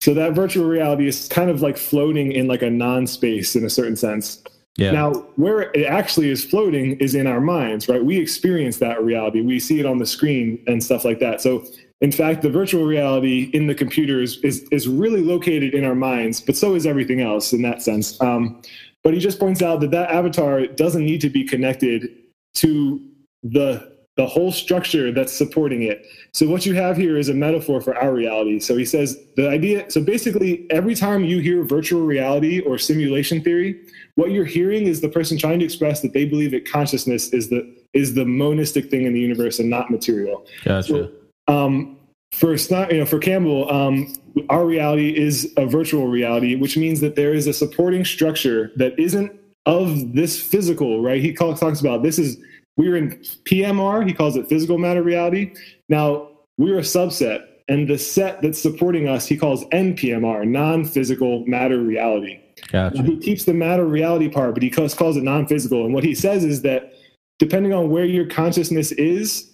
[0.00, 3.70] so that virtual reality is kind of like floating in like a non-space in a
[3.70, 4.42] certain sense
[4.78, 4.92] yeah.
[4.92, 8.02] Now, where it actually is floating is in our minds, right?
[8.02, 9.40] We experience that reality.
[9.40, 11.40] We see it on the screen and stuff like that.
[11.40, 11.66] So,
[12.00, 15.96] in fact, the virtual reality in the computer is, is, is really located in our
[15.96, 18.20] minds, but so is everything else in that sense.
[18.20, 18.62] Um,
[19.02, 22.08] but he just points out that that avatar doesn't need to be connected
[22.54, 23.04] to
[23.42, 26.04] the the whole structure that's supporting it.
[26.32, 28.58] So what you have here is a metaphor for our reality.
[28.58, 33.40] So he says the idea so basically every time you hear virtual reality or simulation
[33.40, 33.80] theory,
[34.18, 37.50] what you're hearing is the person trying to express that they believe that consciousness is
[37.50, 40.44] the is the monistic thing in the universe and not material.
[40.64, 40.88] Gotcha.
[40.88, 41.12] So,
[41.46, 41.96] um,
[42.32, 44.12] for you know, for Campbell, um,
[44.50, 48.98] our reality is a virtual reality, which means that there is a supporting structure that
[48.98, 51.22] isn't of this physical, right?
[51.22, 52.38] He talks about this is
[52.76, 53.10] we are in
[53.44, 54.04] PMR.
[54.04, 55.54] He calls it physical matter reality.
[55.88, 61.78] Now we're a subset, and the set that's supporting us he calls NPMR, non-physical matter
[61.78, 62.40] reality.
[62.70, 63.02] Gotcha.
[63.02, 65.84] He keeps the matter reality part, but he calls, calls it non-physical.
[65.84, 66.92] And what he says is that
[67.38, 69.50] depending on where your consciousness is,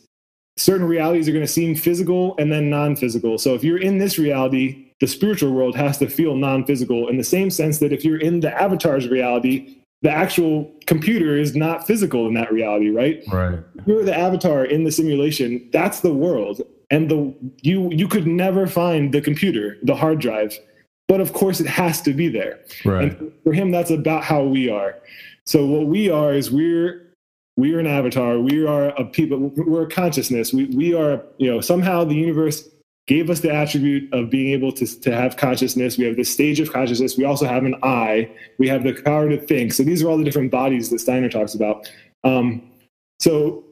[0.57, 3.39] certain realities are going to seem physical and then non-physical.
[3.39, 7.25] So if you're in this reality, the spiritual world has to feel non-physical in the
[7.25, 12.27] same sense that if you're in the avatar's reality, the actual computer is not physical
[12.27, 13.23] in that reality, right?
[13.33, 13.59] Right.
[13.77, 16.61] If you're the avatar in the simulation, that's the world.
[16.91, 20.57] And the you you could never find the computer, the hard drive.
[21.09, 22.61] But of course it has to be there.
[22.85, 23.13] Right.
[23.13, 24.99] And for him, that's about how we are.
[25.47, 27.05] So what we are is we're
[27.57, 28.39] we're an avatar.
[28.39, 29.53] We are a people.
[29.57, 30.53] We're a consciousness.
[30.53, 32.69] We we are you know somehow the universe
[33.07, 35.99] gave us the attribute of being able to to have consciousness.
[35.99, 37.17] We have this stage of consciousness.
[37.17, 38.31] We also have an eye.
[38.59, 39.73] We have the power to think.
[39.73, 41.91] So these are all the different bodies that Steiner talks about.
[42.25, 42.63] Um,
[43.21, 43.65] so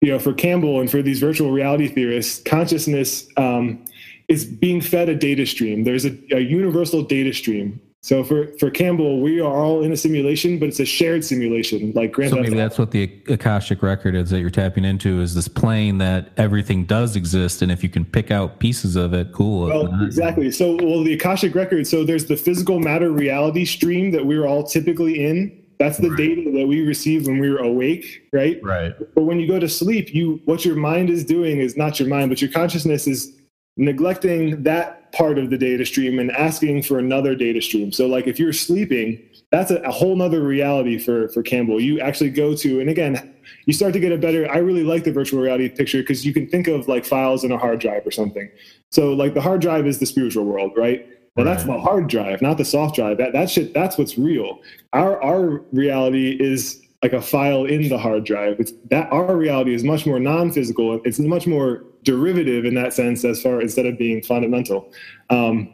[0.00, 3.28] you know for Campbell and for these virtual reality theorists, consciousness.
[3.36, 3.84] Um,
[4.28, 5.84] is being fed a data stream.
[5.84, 7.80] There's a, a universal data stream.
[8.00, 11.92] So for, for Campbell, we are all in a simulation, but it's a shared simulation.
[11.94, 15.34] Like Grand So maybe that's what the Akashic record is that you're tapping into is
[15.34, 19.32] this plane that everything does exist, and if you can pick out pieces of it,
[19.32, 19.66] cool.
[19.66, 20.50] Well, exactly.
[20.52, 21.86] So, well, the Akashic record.
[21.88, 25.64] So there's the physical matter reality stream that we're all typically in.
[25.78, 28.60] That's the data that we receive when we are awake, right?
[28.64, 28.94] Right.
[29.14, 32.08] But when you go to sleep, you what your mind is doing is not your
[32.08, 33.37] mind, but your consciousness is
[33.78, 37.92] neglecting that part of the data stream and asking for another data stream.
[37.92, 41.80] So like if you're sleeping, that's a, a whole nother reality for for Campbell.
[41.80, 44.50] You actually go to, and again, you start to get a better.
[44.50, 47.52] I really like the virtual reality picture because you can think of like files in
[47.52, 48.50] a hard drive or something.
[48.90, 51.08] So like the hard drive is the spiritual world, right?
[51.36, 53.18] And that's the hard drive, not the soft drive.
[53.18, 54.60] That that shit, that's what's real.
[54.92, 58.58] Our our reality is like a file in the hard drive.
[58.58, 61.00] It's that our reality is much more non-physical.
[61.04, 64.92] It's much more derivative in that sense, as far instead of being fundamental.
[65.30, 65.72] Um,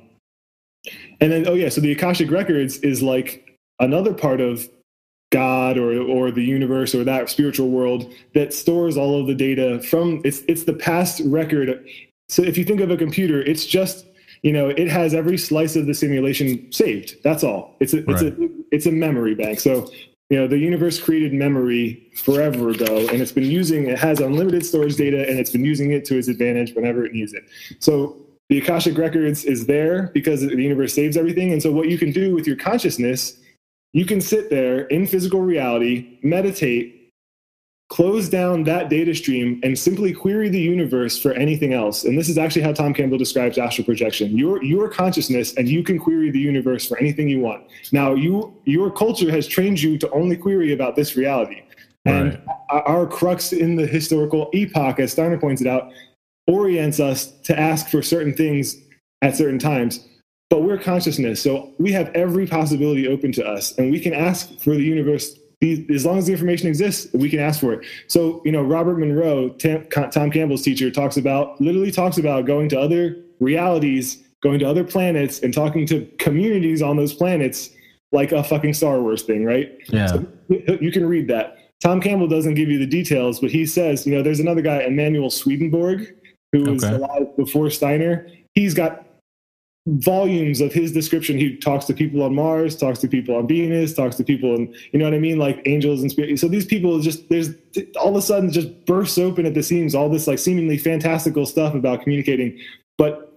[1.21, 4.69] and then, oh yeah, so the Akashic Records is like another part of
[5.31, 9.81] God or or the universe or that spiritual world that stores all of the data
[9.83, 10.21] from.
[10.25, 11.85] It's it's the past record.
[12.29, 14.07] So if you think of a computer, it's just
[14.43, 17.17] you know it has every slice of the simulation saved.
[17.25, 17.75] That's all.
[17.81, 18.37] It's a it's a
[18.71, 19.59] it's a memory bank.
[19.61, 19.91] So
[20.31, 24.65] you know the universe created memory forever ago and it's been using it has unlimited
[24.65, 27.45] storage data and it's been using it to its advantage whenever it needs it.
[27.79, 28.17] So
[28.49, 32.13] the akashic records is there because the universe saves everything and so what you can
[32.13, 33.39] do with your consciousness
[33.93, 37.04] you can sit there in physical reality meditate
[37.91, 42.05] close down that data stream and simply query the universe for anything else.
[42.05, 44.37] And this is actually how tom campbell describes astral projection.
[44.37, 47.65] Your your consciousness and you can query the universe for anything you want.
[47.93, 51.63] Now you your culture has trained you to only query about this reality.
[52.07, 55.93] And our our crux in the historical epoch as steiner pointed out
[56.47, 58.77] orients us to ask for certain things
[59.23, 60.07] at certain times.
[60.51, 64.59] But we're consciousness so we have every possibility open to us and we can ask
[64.59, 65.39] for the universe
[65.91, 68.99] as long as the information exists we can ask for it so you know robert
[68.99, 74.59] monroe Tam, tom campbell's teacher talks about literally talks about going to other realities going
[74.59, 77.71] to other planets and talking to communities on those planets
[78.13, 80.07] like a fucking star wars thing right Yeah.
[80.07, 84.07] so you can read that tom campbell doesn't give you the details but he says
[84.07, 86.15] you know there's another guy emanuel swedenborg
[86.53, 86.95] who was Okay.
[86.95, 89.04] alive before steiner he's got
[89.87, 91.37] volumes of his description.
[91.37, 94.75] He talks to people on Mars, talks to people on Venus, talks to people, and
[94.93, 96.41] you know what I mean, like angels and spirits.
[96.41, 97.51] So these people just there's
[98.01, 99.95] all of a sudden just bursts open at the seams.
[99.95, 102.59] All this like seemingly fantastical stuff about communicating,
[102.97, 103.31] but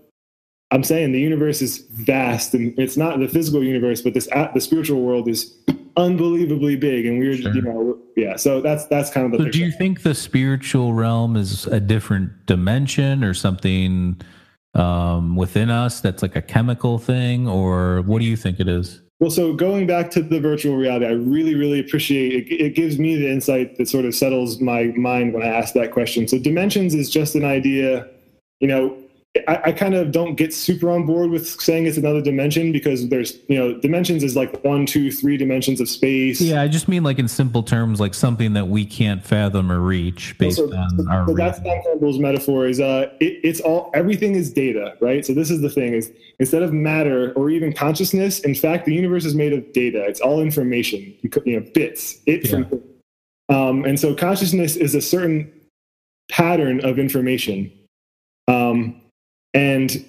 [0.71, 4.61] I'm saying the universe is vast, and it's not the physical universe, but this the
[4.61, 5.53] spiritual world is
[5.97, 8.37] unbelievably big, and we're you know yeah.
[8.37, 11.81] So that's that's kind of the So do you think the spiritual realm is a
[11.81, 14.21] different dimension or something
[14.73, 19.01] um, within us that's like a chemical thing, or what do you think it is?
[19.19, 22.53] Well, so going back to the virtual reality, I really, really appreciate it.
[22.53, 25.91] It gives me the insight that sort of settles my mind when I ask that
[25.91, 26.27] question.
[26.27, 28.07] So, dimensions is just an idea,
[28.59, 28.95] you know.
[29.47, 33.09] I, I kind of don't get super on board with saying it's another dimension because
[33.09, 36.39] there's, you know, dimensions is like one, two, three dimensions of space.
[36.41, 39.79] Yeah, I just mean like in simple terms, like something that we can't fathom or
[39.79, 41.89] reach based so, on our so that's reality.
[41.89, 45.69] Campbell's metaphor is uh it, it's all everything is data right so this is the
[45.69, 49.71] thing is instead of matter or even consciousness in fact the universe is made of
[49.73, 51.13] data it's all information
[51.45, 52.63] you know bits it from
[53.49, 55.51] um and so consciousness is a certain
[56.29, 57.71] pattern of information
[58.47, 58.99] um
[59.53, 60.05] and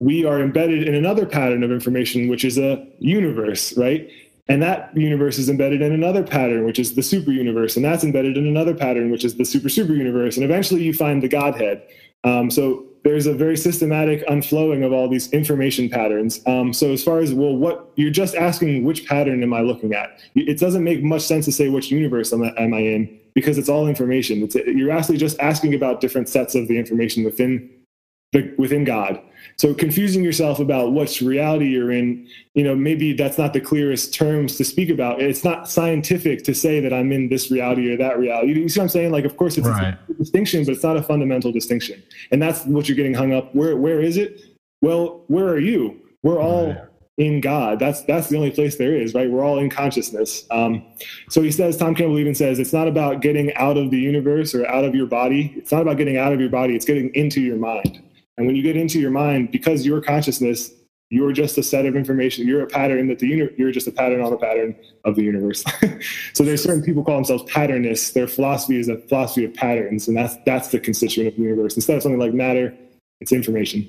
[0.00, 4.10] we are embedded in another pattern of information which is a universe right
[4.48, 7.76] and that universe is embedded in another pattern, which is the super universe.
[7.76, 10.36] And that's embedded in another pattern, which is the super super universe.
[10.36, 11.82] And eventually you find the Godhead.
[12.24, 16.40] Um, so there's a very systematic unflowing of all these information patterns.
[16.46, 19.92] Um, so as far as well, what you're just asking, which pattern am I looking
[19.92, 20.18] at?
[20.34, 23.58] It doesn't make much sense to say which universe am I, am I in because
[23.58, 24.42] it's all information.
[24.42, 27.68] It's, you're actually just asking about different sets of the information within
[28.34, 29.22] the, within God.
[29.56, 34.12] So confusing yourself about which reality you're in, you know, maybe that's not the clearest
[34.12, 35.22] terms to speak about.
[35.22, 38.48] It's not scientific to say that I'm in this reality or that reality.
[38.48, 39.12] You see what I'm saying?
[39.12, 39.96] Like, of course, it's right.
[40.10, 42.02] a distinction, but it's not a fundamental distinction.
[42.32, 43.54] And that's what you're getting hung up.
[43.54, 44.40] Where where is it?
[44.82, 46.00] Well, where are you?
[46.24, 46.78] We're all right.
[47.18, 47.78] in God.
[47.78, 49.30] That's that's the only place there is, right?
[49.30, 50.46] We're all in consciousness.
[50.50, 50.84] Um,
[51.28, 54.52] so he says, Tom Campbell even says, it's not about getting out of the universe
[54.52, 55.54] or out of your body.
[55.56, 56.74] It's not about getting out of your body.
[56.74, 58.02] It's getting into your mind.
[58.36, 60.72] And when you get into your mind, because your consciousness,
[61.10, 62.46] you're just a set of information.
[62.46, 64.74] You're a pattern that the uni- you're just a pattern on a pattern
[65.04, 65.64] of the universe.
[66.32, 68.12] so there's certain people call themselves patternists.
[68.12, 71.76] Their philosophy is a philosophy of patterns, and that's that's the constituent of the universe.
[71.76, 72.74] Instead of something like matter,
[73.20, 73.88] it's information.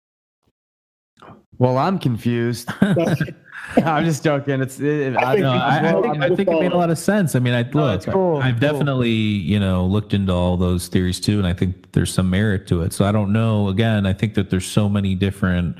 [1.61, 2.69] Well, I'm confused.
[2.81, 4.61] I'm just joking.
[4.61, 4.79] It's.
[4.79, 7.35] It, I, no, I, I, think, I think it made a lot of sense.
[7.35, 8.03] I mean, I look.
[8.05, 8.37] cool.
[8.37, 8.59] I've cool.
[8.59, 12.65] definitely you know looked into all those theories too, and I think there's some merit
[12.69, 12.93] to it.
[12.93, 13.67] So I don't know.
[13.67, 15.77] Again, I think that there's so many different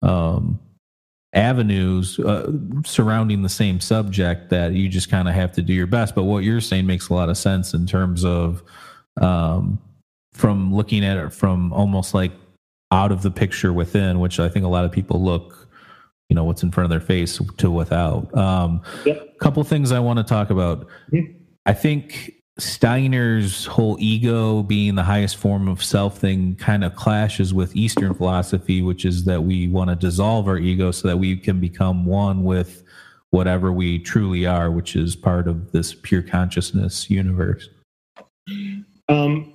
[0.00, 0.60] um,
[1.32, 2.48] avenues uh,
[2.84, 6.14] surrounding the same subject that you just kind of have to do your best.
[6.14, 8.62] But what you're saying makes a lot of sense in terms of
[9.20, 9.80] um,
[10.34, 12.30] from looking at it from almost like
[12.90, 15.68] out of the picture within, which I think a lot of people look,
[16.28, 18.34] you know, what's in front of their face to without.
[18.36, 20.86] Um, A couple things I want to talk about.
[21.12, 21.32] Mm-hmm.
[21.66, 27.52] I think Steiner's whole ego being the highest form of self thing kind of clashes
[27.52, 31.36] with Eastern philosophy, which is that we want to dissolve our ego so that we
[31.36, 32.82] can become one with
[33.30, 37.68] whatever we truly are, which is part of this pure consciousness universe.
[39.08, 39.52] Um,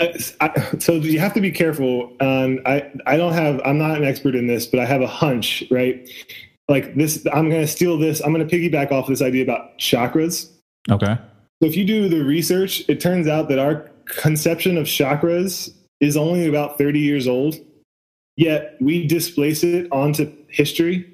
[0.00, 2.16] I, so you have to be careful.
[2.20, 3.60] Um, I I don't have.
[3.64, 6.08] I'm not an expert in this, but I have a hunch, right?
[6.68, 8.20] Like this, I'm going to steal this.
[8.20, 10.50] I'm going to piggyback off this idea about chakras.
[10.90, 11.16] Okay.
[11.60, 16.16] So if you do the research, it turns out that our conception of chakras is
[16.16, 17.56] only about 30 years old.
[18.36, 21.12] Yet we displace it onto history,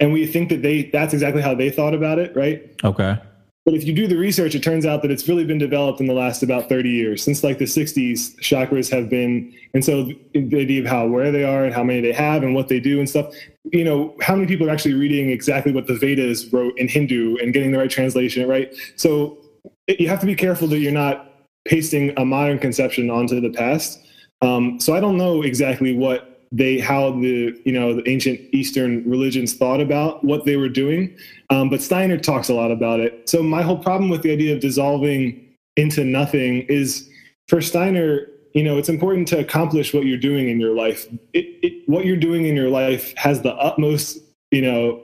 [0.00, 2.74] and we think that they that's exactly how they thought about it, right?
[2.82, 3.18] Okay.
[3.64, 6.06] But if you do the research, it turns out that it's really been developed in
[6.06, 7.22] the last about 30 years.
[7.22, 11.44] Since like the 60s, chakras have been, and so the idea of how where they
[11.44, 13.34] are and how many they have and what they do and stuff.
[13.64, 17.36] You know, how many people are actually reading exactly what the Vedas wrote in Hindu
[17.36, 18.74] and getting the right translation, right?
[18.96, 19.38] So
[19.86, 21.30] you have to be careful that you're not
[21.66, 24.00] pasting a modern conception onto the past.
[24.42, 29.08] Um, so I don't know exactly what they how the you know the ancient Eastern
[29.08, 31.16] religions thought about what they were doing.
[31.50, 33.28] Um, but Steiner talks a lot about it.
[33.28, 35.46] So my whole problem with the idea of dissolving
[35.76, 37.08] into nothing is
[37.48, 41.06] for Steiner, you know, it's important to accomplish what you're doing in your life.
[41.32, 44.18] It, it, what you're doing in your life has the utmost,
[44.50, 45.02] you know,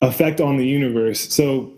[0.00, 1.32] effect on the universe.
[1.32, 1.72] So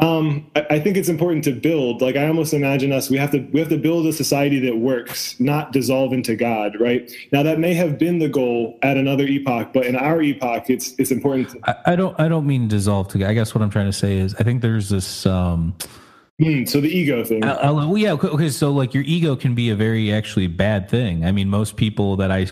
[0.00, 2.00] um, I, I think it's important to build.
[2.00, 4.76] Like I almost imagine us, we have to we have to build a society that
[4.76, 6.80] works, not dissolve into God.
[6.80, 10.70] Right now, that may have been the goal at another epoch, but in our epoch,
[10.70, 11.50] it's it's important.
[11.50, 13.26] To- I, I don't I don't mean dissolve to.
[13.26, 15.26] I guess what I'm trying to say is I think there's this.
[15.26, 15.74] um
[16.40, 17.42] Mm, so the ego thing.
[17.42, 18.12] Uh well, yeah.
[18.12, 18.48] Okay.
[18.50, 21.24] So like your ego can be a very actually bad thing.
[21.24, 22.46] I mean, most people that I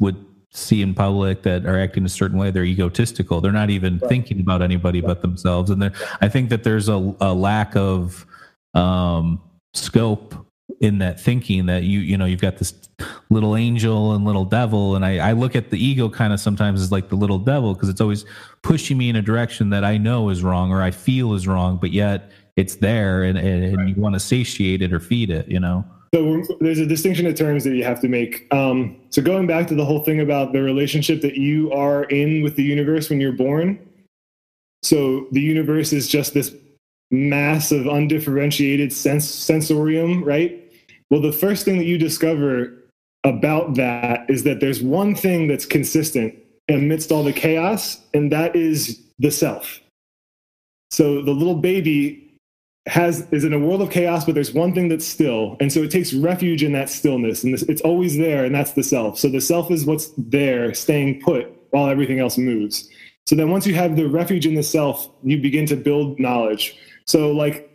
[0.00, 0.16] would
[0.56, 3.40] see in public that are acting a certain way they're egotistical.
[3.40, 4.08] They're not even right.
[4.08, 5.08] thinking about anybody right.
[5.08, 5.70] but themselves.
[5.70, 8.26] And i think that there's a, a lack of
[8.74, 9.40] um,
[9.74, 10.34] scope
[10.80, 12.74] in that thinking that you you know you've got this
[13.30, 14.96] little angel and little devil.
[14.96, 17.74] And i, I look at the ego kind of sometimes as like the little devil
[17.74, 18.24] because it's always
[18.62, 21.78] pushing me in a direction that i know is wrong or i feel is wrong
[21.80, 25.46] but yet it's there and, and, and you want to satiate it or feed it
[25.48, 25.84] you know
[26.16, 28.50] So there's a distinction of terms that you have to make.
[28.50, 32.42] Um, so going back to the whole thing about the relationship that you are in
[32.42, 33.78] with the universe when you're born.
[34.82, 36.54] So the universe is just this
[37.10, 40.72] mass of undifferentiated sensorium, right?
[41.10, 42.72] Well, the first thing that you discover
[43.22, 46.34] about that is that there's one thing that's consistent
[46.70, 49.82] amidst all the chaos, and that is the self.
[50.90, 52.25] So the little baby
[52.86, 55.82] has is in a world of chaos, but there's one thing that's still, and so
[55.82, 59.18] it takes refuge in that stillness, and this, it's always there, and that's the self.
[59.18, 62.88] So the self is what's there, staying put while everything else moves.
[63.26, 66.76] So then once you have the refuge in the self, you begin to build knowledge.
[67.06, 67.68] So like,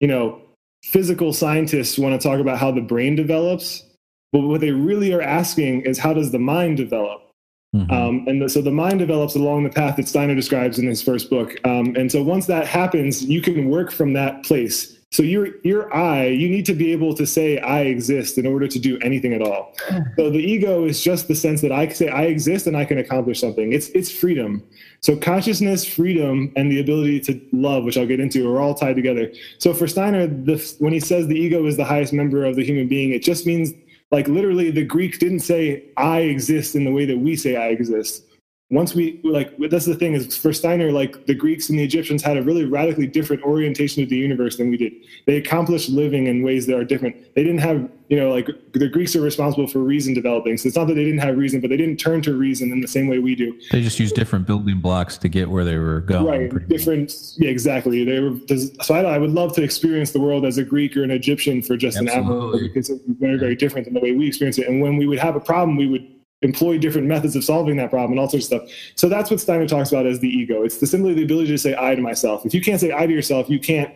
[0.00, 0.42] you know,
[0.82, 3.84] physical scientists want to talk about how the brain develops,
[4.32, 7.27] but what they really are asking is how does the mind develop?
[7.74, 11.02] Um, and the, so the mind develops along the path that Steiner describes in his
[11.02, 11.54] first book.
[11.66, 14.98] Um, and so once that happens, you can work from that place.
[15.10, 18.68] So your your I, you need to be able to say I exist in order
[18.68, 19.74] to do anything at all.
[20.16, 22.84] So the ego is just the sense that I can say I exist and I
[22.84, 23.72] can accomplish something.
[23.72, 24.62] It's it's freedom.
[25.00, 28.96] So consciousness, freedom, and the ability to love, which I'll get into, are all tied
[28.96, 29.32] together.
[29.58, 32.64] So for Steiner, the, when he says the ego is the highest member of the
[32.64, 33.72] human being, it just means
[34.10, 37.68] like literally the Greeks didn't say I exist in the way that we say I
[37.68, 38.24] exist.
[38.70, 42.22] Once we like that's the thing is for Steiner, like the Greeks and the Egyptians
[42.22, 44.92] had a really radically different orientation of the universe than we did.
[45.24, 47.34] They accomplished living in ways that are different.
[47.34, 50.58] They didn't have, you know, like the Greeks are responsible for reason developing.
[50.58, 52.82] So it's not that they didn't have reason, but they didn't turn to reason in
[52.82, 53.58] the same way we do.
[53.72, 56.26] They just used different building blocks to get where they were going.
[56.26, 57.14] Right, different.
[57.38, 58.04] Yeah, exactly.
[58.04, 58.36] They were.
[58.82, 61.62] So I, I would love to experience the world as a Greek or an Egyptian
[61.62, 64.68] for just an hour because it's very, very different than the way we experience it.
[64.68, 66.06] And when we would have a problem, we would
[66.42, 68.70] employ different methods of solving that problem and all sorts of stuff.
[68.94, 70.62] So that's what Steiner talks about as the ego.
[70.62, 72.46] It's the simply the ability to say I to myself.
[72.46, 73.92] If you can't say I to yourself, you can't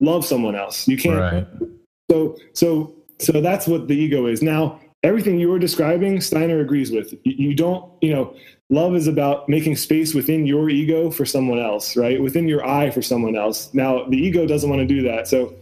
[0.00, 0.86] love someone else.
[0.86, 1.18] You can't.
[1.18, 1.46] Right.
[2.10, 4.42] So so so that's what the ego is.
[4.42, 7.12] Now everything you were describing, Steiner agrees with.
[7.24, 8.34] You, you don't, you know,
[8.68, 12.20] love is about making space within your ego for someone else, right?
[12.20, 13.72] Within your I for someone else.
[13.74, 15.26] Now the ego doesn't want to do that.
[15.26, 15.54] So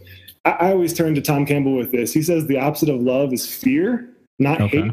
[0.45, 2.13] I, I always turn to Tom Campbell with this.
[2.13, 4.81] He says the opposite of love is fear, not Okay.
[4.81, 4.91] hate.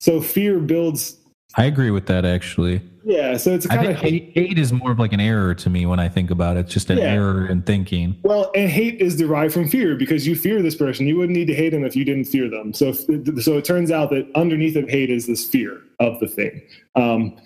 [0.00, 1.18] So fear builds.
[1.56, 2.82] I agree with that actually.
[3.04, 3.36] Yeah.
[3.36, 6.00] So it's kind of hate, hate is more of like an error to me when
[6.00, 6.60] I think about it.
[6.60, 7.12] It's just an Yeah.
[7.14, 8.16] error in thinking.
[8.22, 11.06] Well, and hate is derived from fear because you fear this person.
[11.06, 12.72] You wouldn't need to hate them if you didn't fear them.
[12.72, 16.62] So, so it turns out that underneath of hate is this fear of the thing.
[16.96, 17.36] Um,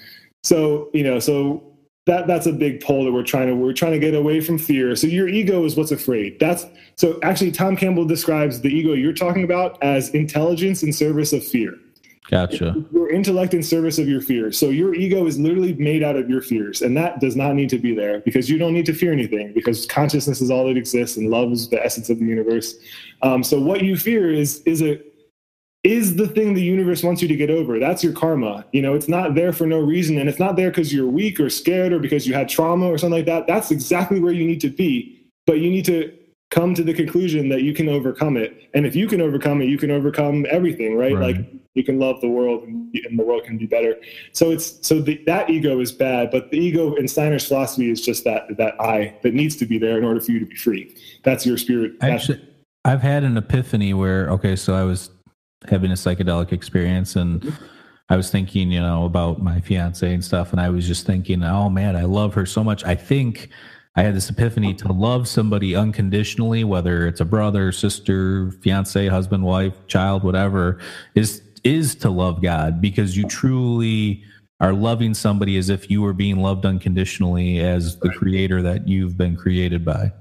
[0.44, 1.62] so you know, so
[2.06, 4.58] that that's a big pull that we're trying to we're trying to get away from
[4.58, 4.94] fear.
[4.96, 6.38] So your ego is what's afraid.
[6.38, 6.64] That's
[6.96, 11.44] so actually Tom Campbell describes the ego you're talking about as intelligence in service of
[11.44, 11.74] fear.
[12.28, 12.84] Gotcha.
[12.92, 14.58] Your intellect in service of your fears.
[14.58, 17.70] So your ego is literally made out of your fears, and that does not need
[17.70, 20.76] to be there because you don't need to fear anything because consciousness is all that
[20.76, 22.76] exists, and love is the essence of the universe.
[23.22, 25.00] Um, so what you fear is is a
[25.84, 27.78] is the thing the universe wants you to get over.
[27.78, 28.66] That's your karma.
[28.72, 31.40] You know, it's not there for no reason, and it's not there because you're weak
[31.40, 33.46] or scared or because you had trauma or something like that.
[33.46, 36.17] That's exactly where you need to be, but you need to
[36.50, 38.70] come to the conclusion that you can overcome it.
[38.74, 41.14] And if you can overcome it, you can overcome everything, right?
[41.14, 41.36] Right.
[41.36, 42.88] Like you can love the world and,
[43.18, 43.96] the world can be better.
[44.32, 48.00] So it's so the, that ego is bad, but the ego in Steiner's philosophy is
[48.00, 50.56] just that that I that needs to be there in order for you to be
[50.56, 50.94] free.
[51.22, 51.92] That's your spirit.
[52.00, 52.40] Actually,
[52.84, 55.10] I've had an epiphany where okay, so I was
[55.68, 57.64] having a psychedelic experience and mm-hmm.
[58.08, 61.42] I was thinking, you know, about my fiance and stuff, and I was just thinking,
[61.42, 62.84] oh man, I love her so much.
[62.84, 63.50] I think
[63.98, 69.42] I had this epiphany to love somebody unconditionally, whether it's a brother, sister, fiance, husband,
[69.42, 70.78] wife, child, whatever,
[71.16, 74.22] is is to love God because you truly
[74.60, 79.18] are loving somebody as if you were being loved unconditionally as the creator that you've
[79.18, 80.12] been created by.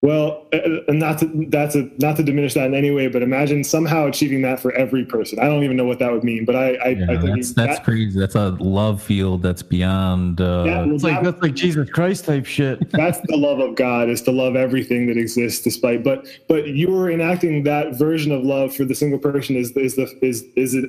[0.00, 3.20] Well, uh, and not to that's a not to diminish that in any way, but
[3.20, 5.40] imagine somehow achieving that for every person.
[5.40, 7.52] I don't even know what that would mean, but I I, Yeah, I think that's
[7.52, 8.16] that's that- crazy.
[8.16, 10.40] That's a love field that's beyond.
[10.40, 12.88] Uh, Yeah, well, It's like that- that's like Jesus Christ type shit.
[12.92, 17.10] that's the love of God is to love everything that exists despite but but you're
[17.10, 20.88] enacting that version of love for the single person is is the is is it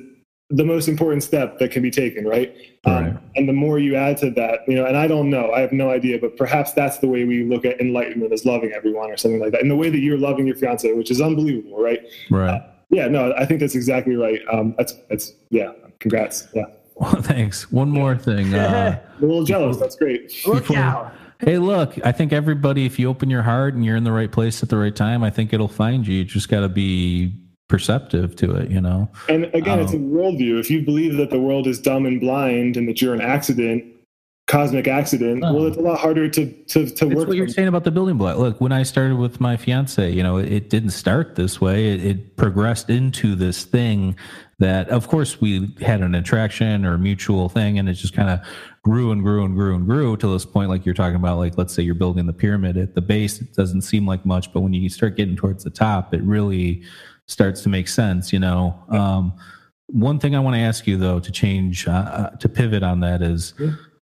[0.50, 2.54] the most important step that can be taken right,
[2.86, 3.08] Right.
[3.10, 5.60] Um, and the more you add to that you know and I don't know I
[5.60, 9.10] have no idea but perhaps that's the way we look at enlightenment as loving everyone
[9.10, 11.80] or something like that in the way that you're loving your fiance which is unbelievable
[11.82, 12.62] right right.
[12.90, 16.64] yeah no I think that's exactly right um that's that's yeah congrats yeah
[16.96, 17.70] Well, thanks.
[17.70, 18.52] One more thing.
[18.54, 21.14] Uh, a little jealous that's great Look out.
[21.38, 24.30] hey, look, I think everybody, if you open your heart and you're in the right
[24.30, 26.14] place at the right time, I think it'll find you.
[26.18, 27.32] You just got to be
[27.70, 29.08] perceptive to it, you know?
[29.30, 30.60] And again, it's a Um, worldview.
[30.60, 33.84] If you believe that the world is dumb and blind and that you're an accident,
[34.46, 35.42] cosmic accident.
[35.42, 37.28] Well, it's a lot harder to to, to It's work.
[37.28, 38.36] what you're saying about the building block.
[38.36, 41.90] Look, when I started with my fiance, you know, it, it didn't start this way.
[41.92, 44.16] It, it progressed into this thing
[44.58, 48.40] that, of course, we had an attraction or mutual thing, and it just kind of
[48.82, 50.68] grew and grew and grew and grew to this point.
[50.68, 53.54] Like you're talking about, like let's say you're building the pyramid at the base, it
[53.54, 56.82] doesn't seem like much, but when you start getting towards the top, it really
[57.30, 58.32] starts to make sense.
[58.32, 58.82] You know.
[58.88, 59.32] Um,
[59.92, 63.00] one thing I want to ask you though to change uh, uh, to pivot on
[63.00, 63.54] that is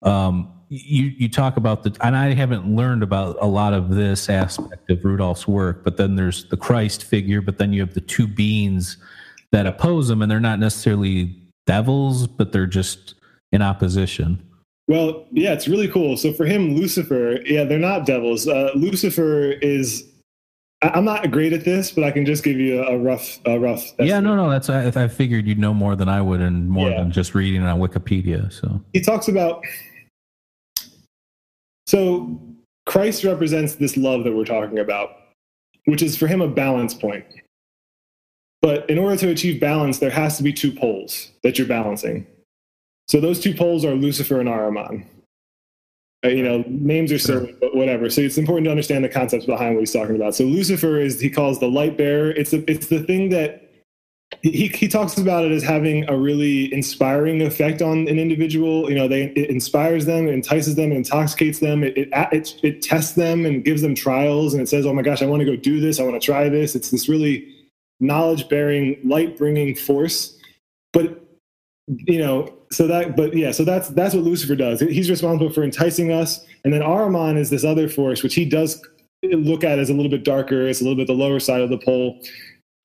[0.02, 4.28] um, you you talk about the and I haven't learned about a lot of this
[4.28, 8.00] aspect of Rudolf's work, but then there's the Christ figure, but then you have the
[8.00, 8.96] two beings
[9.52, 11.36] that oppose him, and they're not necessarily
[11.66, 13.14] devils, but they're just
[13.52, 14.40] in opposition.
[14.86, 16.16] Well, yeah, it's really cool.
[16.16, 18.46] So for him, Lucifer, yeah, they're not devils.
[18.48, 20.06] Uh, Lucifer is.
[20.82, 23.84] I'm not great at this, but I can just give you a, rough, a rough.
[23.98, 26.88] yeah, no, no, that's I, I figured you'd know more than I would, and more
[26.88, 26.98] Yeah.
[27.02, 28.50] than just reading on Wikipedia.
[28.50, 29.62] So he talks about
[31.86, 32.40] so
[32.86, 35.10] christ represents this love that we're talking about
[35.86, 37.24] which is for him a balance point
[38.62, 42.26] but in order to achieve balance there has to be two poles that you're balancing
[43.08, 45.04] so those two poles are lucifer and ahriman
[46.22, 49.46] Uh, you know names are silly but whatever so it's important to understand the concepts
[49.46, 52.62] behind what he's talking about so lucifer is he calls the light bearer it's the,
[52.70, 53.70] it's the thing that
[54.42, 58.88] he, he talks about it as having a really inspiring effect on an individual.
[58.88, 62.54] You know, they it inspires them, it entices them, it intoxicates them, it, it it
[62.62, 65.40] it tests them and gives them trials, and it says, "Oh my gosh, I want
[65.40, 66.00] to go do this.
[66.00, 67.48] I want to try this." It's this really
[68.00, 70.38] knowledge-bearing, light-bringing force.
[70.92, 71.22] But
[71.86, 74.80] you know, so that, but yeah, so that's that's what Lucifer does.
[74.80, 78.80] He's responsible for enticing us, and then Ahriman is this other force, which he does
[79.22, 80.68] look at as a little bit darker.
[80.68, 82.20] It's a little bit the lower side of the pole.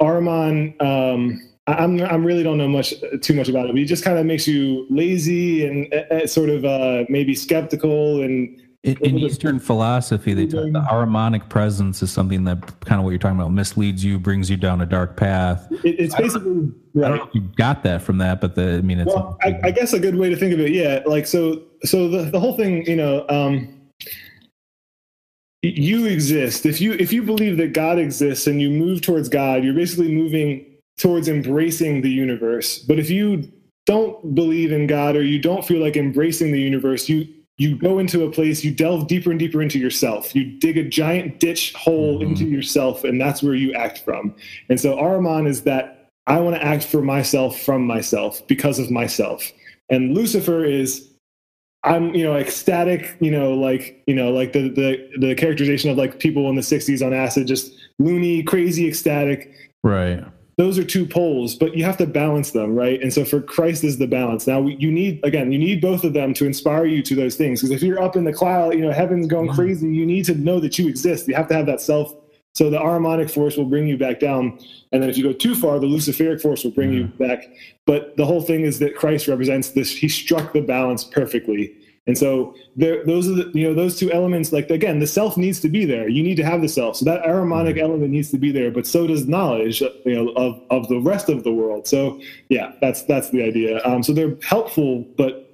[0.01, 4.03] Armon, um, I'm I'm really don't know much too much about it, but he just
[4.03, 8.97] kind of makes you lazy and uh, uh, sort of uh, maybe skeptical and in,
[8.97, 13.19] in Eastern philosophy, they talk the Ahrimanic presence is something that kind of what you're
[13.19, 15.67] talking about misleads you, brings you down a dark path.
[15.83, 18.81] it, it's basically I don't know if you got that from that, but the, I
[18.81, 21.25] mean, it's well, I, I guess a good way to think of it, yeah, like
[21.25, 21.63] so.
[21.83, 23.89] So the the whole thing, you know, um,
[25.63, 26.65] you exist.
[26.65, 30.13] If you if you believe that God exists and you move towards God, you're basically
[30.13, 30.63] moving
[30.97, 32.79] towards embracing the universe.
[32.79, 33.51] But if you
[33.85, 37.27] don't believe in God or you don't feel like embracing the universe, you
[37.57, 40.35] you go into a place, you delve deeper and deeper into yourself.
[40.35, 42.31] You dig a giant ditch hole mm-hmm.
[42.31, 44.35] into yourself, and that's where you act from.
[44.69, 48.91] And so Ahriman is that I want to act for myself from myself because of
[48.91, 49.51] myself.
[49.89, 51.09] And Lucifer is
[51.83, 55.97] I'm, you know, ecstatic, you know, like, you know, like the the the characterization of
[55.97, 59.53] like people in the 60s on acid, just loony, crazy, ecstatic.
[59.83, 60.23] right.
[60.57, 63.01] Those are two poles, but you have to balance them, right?
[63.01, 64.47] And so for Christ is the balance.
[64.47, 67.61] Now you need again, you need both of them to inspire you to those things.
[67.61, 70.35] Because if you're up in the cloud, you know, heaven's going crazy, you need to
[70.35, 71.27] know that you exist.
[71.27, 72.15] You have to have that self.
[72.53, 74.57] So the Ahrimanic force will bring you back down,
[74.93, 77.43] and then if you go too far, the Luciferic force will bring you back.
[77.85, 79.91] But the whole thing is that Christ represents this.
[79.91, 81.75] He struck the balance perfectly.
[82.07, 84.51] And so there, those are the, you know those two elements.
[84.53, 86.07] Like again, the self needs to be there.
[86.07, 86.97] You need to have the self.
[86.97, 88.69] So that Ahrimanic element needs to be there.
[88.69, 91.87] But so does knowledge, you know, of of the rest of the world.
[91.87, 93.83] So yeah, that's that's the idea.
[93.83, 95.45] Um, so they're helpful, but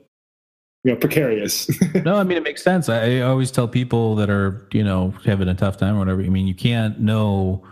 [0.84, 1.70] you know, precarious.
[2.04, 2.89] no, I mean it makes sense.
[2.89, 6.22] I, I always tell people that are you know having a tough time or whatever.
[6.22, 7.64] I mean, you can't know,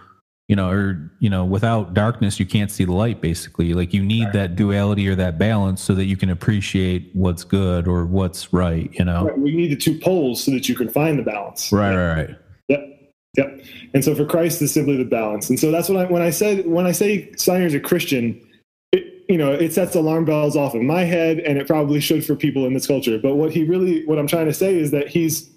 [0.50, 3.22] you know, or you know, without darkness, you can't see the light.
[3.22, 7.44] Basically, like you need that duality or that balance so that you can appreciate what's
[7.44, 8.92] good or what's right.
[8.96, 11.72] You know, we need the two poles so that you can find the balance.
[11.72, 12.36] right, right, right.
[12.68, 13.14] Yep.
[13.38, 13.62] Yep.
[13.94, 15.52] And so for Christ is simply the balance.
[15.52, 18.42] And so that's what I when I said when I say Steiner's a Christian,
[18.92, 22.26] it, you know, it sets alarm bells off in my head, and it probably should
[22.26, 23.20] for people in this culture.
[23.20, 25.48] But what he really, what I'm trying to say is that he's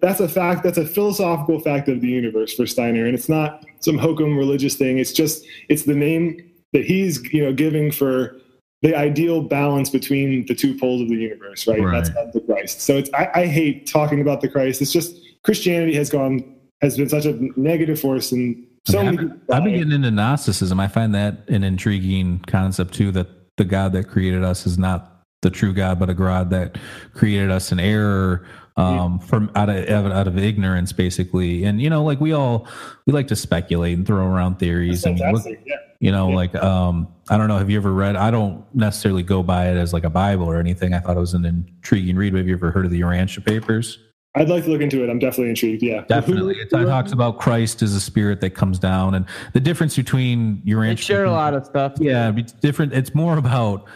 [0.00, 0.62] that's a fact.
[0.62, 4.76] That's a philosophical fact of the universe for Steiner, and it's not some hokum religious
[4.76, 4.98] thing.
[4.98, 8.36] It's just it's the name that he's you know giving for
[8.82, 11.80] the ideal balance between the two poles of the universe, right?
[11.80, 12.04] Right.
[12.14, 12.80] That's the Christ.
[12.80, 14.80] So it's I, I hate talking about the Christ.
[14.80, 19.16] It's just Christianity has gone has been such a negative force and so I mean,
[19.16, 20.78] many I've, been getting into Gnosticism.
[20.78, 23.10] I find that an intriguing concept too.
[23.10, 23.26] That
[23.56, 26.78] the God that created us is not the true God, but a God that
[27.12, 28.46] created us in error,
[28.76, 31.64] um, from out of out of- ignorance, basically.
[31.64, 32.68] And you know, like we all
[33.06, 35.02] we like to speculate and throw around theories.
[35.02, 35.76] That's and look, yeah.
[36.00, 37.58] you know, like um, I don't know.
[37.58, 38.16] Have you ever read?
[38.16, 40.94] I don't necessarily go by it as like a Bible or anything.
[40.94, 42.34] I thought it was an intriguing read.
[42.34, 43.98] Have you ever heard of the Urantia Papers?
[44.36, 45.08] I'd like to look into it.
[45.08, 45.82] I'm definitely intrigued.
[45.82, 46.56] Yeah, Definitely.
[46.58, 49.24] It talks about Christ as a spirit that comes down and
[49.54, 51.94] the difference between your They share a lot of stuff.
[51.98, 52.92] Yeah, it's different.
[52.92, 53.86] It's more about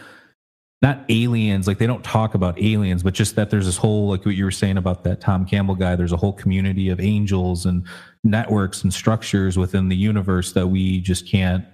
[0.81, 4.25] not aliens, like they don't talk about aliens, but just that there's this whole, like
[4.25, 7.65] what you were saying about that Tom Campbell guy, there's a whole community of angels
[7.67, 7.85] and
[8.23, 11.65] networks and structures within the universe that we just can't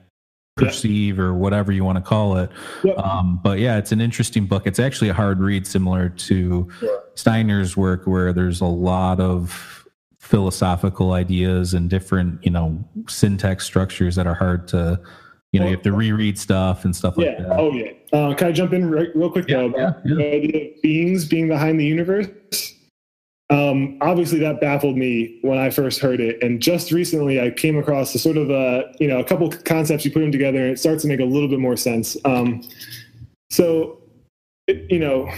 [0.58, 2.50] perceive or whatever you want to call it.
[2.98, 4.66] Um, but yeah, it's an interesting book.
[4.66, 6.68] It's actually a hard read, similar to
[7.16, 9.88] Steiner's work, where there's a lot of
[10.20, 15.00] philosophical ideas and different, you know, syntax structures that are hard to,
[15.58, 17.44] you know, you have to reread stuff and stuff like yeah.
[17.44, 17.60] that.
[17.60, 17.92] Oh yeah.
[18.14, 19.66] Uh, can I jump in right, real quick though?
[19.66, 22.28] about The idea of beings being behind the universe.
[23.50, 27.78] Um, obviously, that baffled me when I first heard it, and just recently I came
[27.78, 30.04] across a sort of a you know a couple concepts.
[30.06, 32.18] You put them together, and it starts to make a little bit more sense.
[32.26, 32.64] Um,
[33.50, 34.02] so,
[34.68, 35.32] it, you know,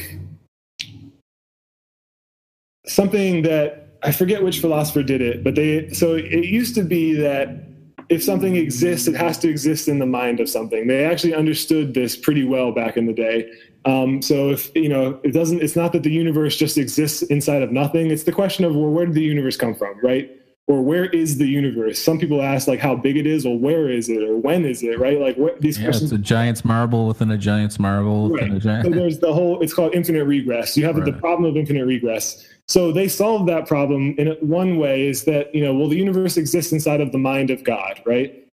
[2.88, 7.14] something that I forget which philosopher did it, but they so it used to be
[7.14, 7.69] that
[8.10, 10.88] if something exists, it has to exist in the mind of something.
[10.88, 13.50] They actually understood this pretty well back in the day.
[13.86, 15.62] Um, so if you know, it doesn't.
[15.62, 18.12] It's not that the universe just exists inside of nothing.
[18.12, 20.30] It's the question of well, where did the universe come from, right?
[20.68, 21.98] Or where is the universe?
[21.98, 24.84] Some people ask like how big it is, or where is it, or when is
[24.84, 25.20] it, right?
[25.20, 26.12] Like what these Yeah, questions.
[26.12, 28.62] it's a giant's marble within a giant's marble within a Right.
[28.62, 28.86] giant.
[28.86, 29.62] So there's the whole.
[29.62, 30.78] It's called infinite regress.
[30.78, 32.46] You have the problem of infinite regress.
[32.70, 36.38] So they solved that problem in one way is that you know, well, the universe
[36.38, 38.48] exists inside of the mind of God, right?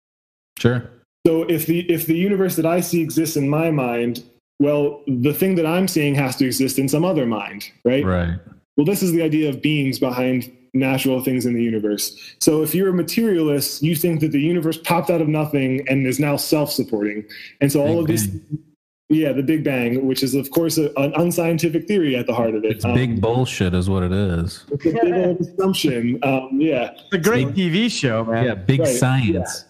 [0.58, 0.88] Sure.
[1.26, 4.22] So if the if the universe that I see exists in my mind,
[4.60, 8.04] well, the thing that I'm seeing has to exist in some other mind, right?
[8.04, 8.38] Right.
[8.76, 12.16] Well, this is the idea of beings behind natural things in the universe.
[12.40, 16.06] So if you're a materialist, you think that the universe popped out of nothing and
[16.06, 17.24] is now self-supporting.
[17.60, 18.28] And so all of these
[19.12, 22.54] yeah, the Big Bang, which is of course a, an unscientific theory at the heart
[22.54, 22.72] of it.
[22.72, 24.64] It's big bullshit, is what it is.
[24.70, 26.18] It's a big old assumption.
[26.22, 26.92] Um, yeah.
[26.92, 28.44] It's a great TV show, man.
[28.44, 29.64] Yeah, big Right, science.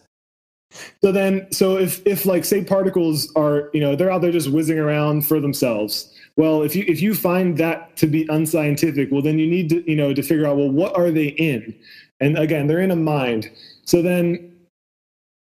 [1.03, 4.51] So then, so if if like say particles are you know they're out there just
[4.51, 6.13] whizzing around for themselves.
[6.37, 9.91] Well, if you if you find that to be unscientific, well then you need to
[9.91, 11.75] you know to figure out well what are they in,
[12.21, 13.51] and again they're in a mind.
[13.85, 14.52] So then,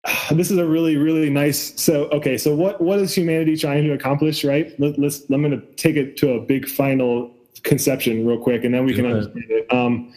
[0.31, 1.79] this is a really really nice.
[1.79, 4.43] So okay, so what what is humanity trying to accomplish?
[4.43, 4.77] Right.
[4.79, 7.33] Let, let's I'm going to take it to a big final
[7.63, 9.13] conception real quick, and then we can Do it.
[9.13, 9.73] understand it.
[9.73, 10.13] Um,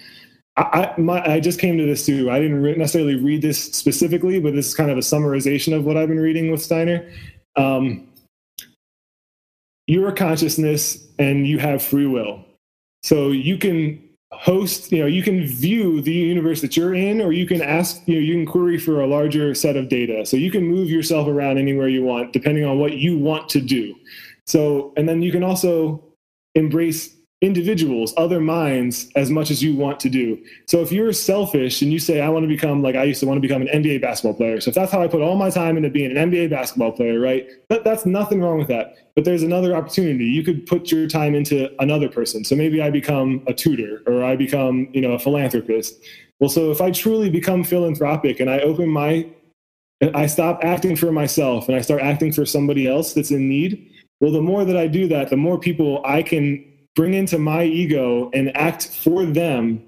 [0.57, 0.63] I,
[0.97, 2.31] I, my, I just came to this too.
[2.31, 5.85] I didn't re- necessarily read this specifically, but this is kind of a summarization of
[5.85, 7.11] what I've been reading with Steiner.
[7.57, 8.07] Um,
[9.87, 12.45] you're a consciousness and you have free will.
[13.03, 17.33] So you can host, you know, you can view the universe that you're in, or
[17.33, 20.27] you can ask, you know, you can query for a larger set of data.
[20.27, 23.61] So you can move yourself around anywhere you want, depending on what you want to
[23.61, 23.95] do.
[24.47, 26.03] So, and then you can also
[26.55, 30.43] embrace individuals, other minds, as much as you want to do.
[30.67, 33.27] So if you're selfish and you say, I want to become like I used to
[33.27, 34.61] want to become an NBA basketball player.
[34.61, 37.21] So if that's how I put all my time into being an NBA basketball player,
[37.21, 37.47] right?
[37.69, 38.97] That, that's nothing wrong with that.
[39.15, 40.25] But there's another opportunity.
[40.25, 42.45] You could put your time into another person.
[42.45, 46.03] So maybe I become a tutor or I become, you know, a philanthropist.
[46.41, 49.29] Well, so if I truly become philanthropic and I open my
[50.13, 53.91] I stop acting for myself and I start acting for somebody else that's in need,
[54.21, 56.65] well, the more that I do that, the more people I can
[56.95, 59.85] bring into my ego and act for them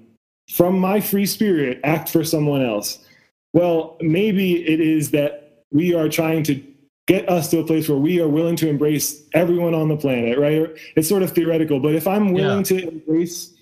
[0.49, 3.05] from my free spirit, act for someone else.
[3.53, 6.63] Well, maybe it is that we are trying to
[7.07, 10.37] get us to a place where we are willing to embrace everyone on the planet,
[10.37, 10.69] right?
[10.95, 13.53] It's sort of theoretical, but if I'm willing to embrace,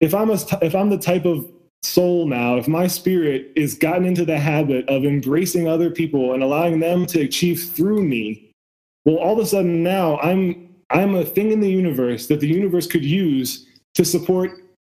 [0.00, 1.46] if I'm a, if I'm the type of
[1.82, 6.42] soul now, if my spirit is gotten into the habit of embracing other people and
[6.42, 8.50] allowing them to achieve through me,
[9.04, 12.48] well, all of a sudden now I'm I'm a thing in the universe that the
[12.48, 14.50] universe could use to support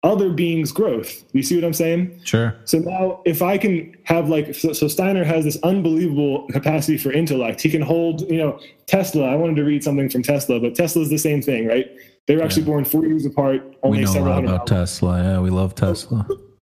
[0.04, 1.26] other beings' growth.
[1.34, 2.22] You see what I'm saying?
[2.24, 2.56] Sure.
[2.64, 7.12] So now, if I can have like, so, so Steiner has this unbelievable capacity for
[7.12, 7.60] intellect.
[7.62, 9.30] He can hold, you know, Tesla.
[9.30, 11.88] I wanted to read something from Tesla, but Tesla's the same thing, right?
[12.28, 14.68] They were actually born four years apart, only we know a lot about.
[14.68, 15.22] Tesla.
[15.22, 16.28] Yeah, we love Tesla.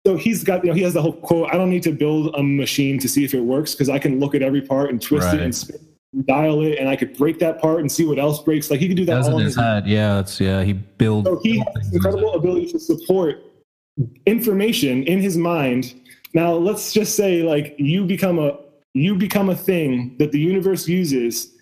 [0.07, 1.49] So he's got, you know, he has the whole quote.
[1.53, 4.19] I don't need to build a machine to see if it works because I can
[4.19, 5.85] look at every part and twist it and spin,
[6.25, 8.71] dial it, and I could break that part and see what else breaks.
[8.71, 9.87] Like he could do that That's all in his head.
[9.87, 10.63] Yeah, it's yeah.
[10.63, 11.25] He build.
[11.25, 13.43] so he has incredible ability to support
[14.25, 15.93] information in his mind.
[16.33, 18.57] Now let's just say like you become a
[18.93, 21.55] you become a thing that the universe uses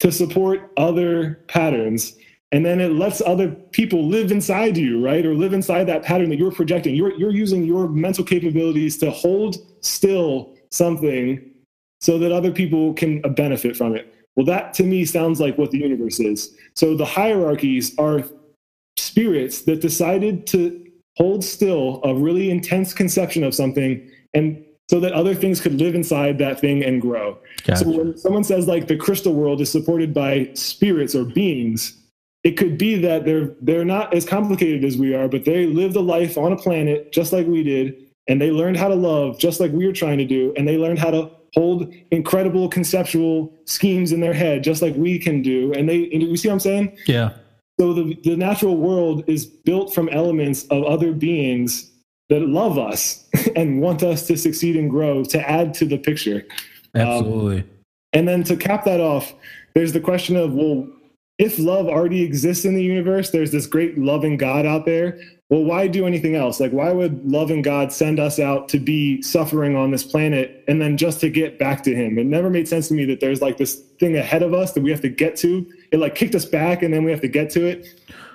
[0.00, 2.16] to support other patterns
[2.52, 6.30] and then it lets other people live inside you right or live inside that pattern
[6.30, 11.50] that you're projecting you're you're using your mental capabilities to hold still something
[12.00, 15.70] so that other people can benefit from it well that to me sounds like what
[15.70, 18.22] the universe is so the hierarchies are
[18.96, 20.84] spirits that decided to
[21.16, 25.94] hold still a really intense conception of something and so that other things could live
[25.94, 27.38] inside that thing and grow.
[27.64, 27.84] Gotcha.
[27.84, 31.96] So when someone says like the crystal world is supported by spirits or beings,
[32.42, 35.96] it could be that they're they're not as complicated as we are, but they lived
[35.96, 37.96] a life on a planet just like we did,
[38.28, 40.78] and they learned how to love just like we were trying to do, and they
[40.78, 45.72] learned how to hold incredible conceptual schemes in their head just like we can do.
[45.72, 46.98] And they and you see what I'm saying?
[47.06, 47.30] Yeah.
[47.80, 51.92] So the, the natural world is built from elements of other beings
[52.28, 53.24] that love us
[53.56, 56.44] and want us to succeed and grow to add to the picture.
[56.94, 57.60] Absolutely.
[57.60, 57.70] Um,
[58.12, 59.34] and then to cap that off,
[59.74, 60.88] there's the question of well,
[61.38, 65.20] if love already exists in the universe, there's this great loving God out there.
[65.50, 66.60] Well, why do anything else?
[66.60, 70.82] Like, why would loving God send us out to be suffering on this planet and
[70.82, 72.18] then just to get back to Him?
[72.18, 74.82] It never made sense to me that there's like this thing ahead of us that
[74.82, 75.66] we have to get to.
[75.90, 77.86] It like kicked us back and then we have to get to it.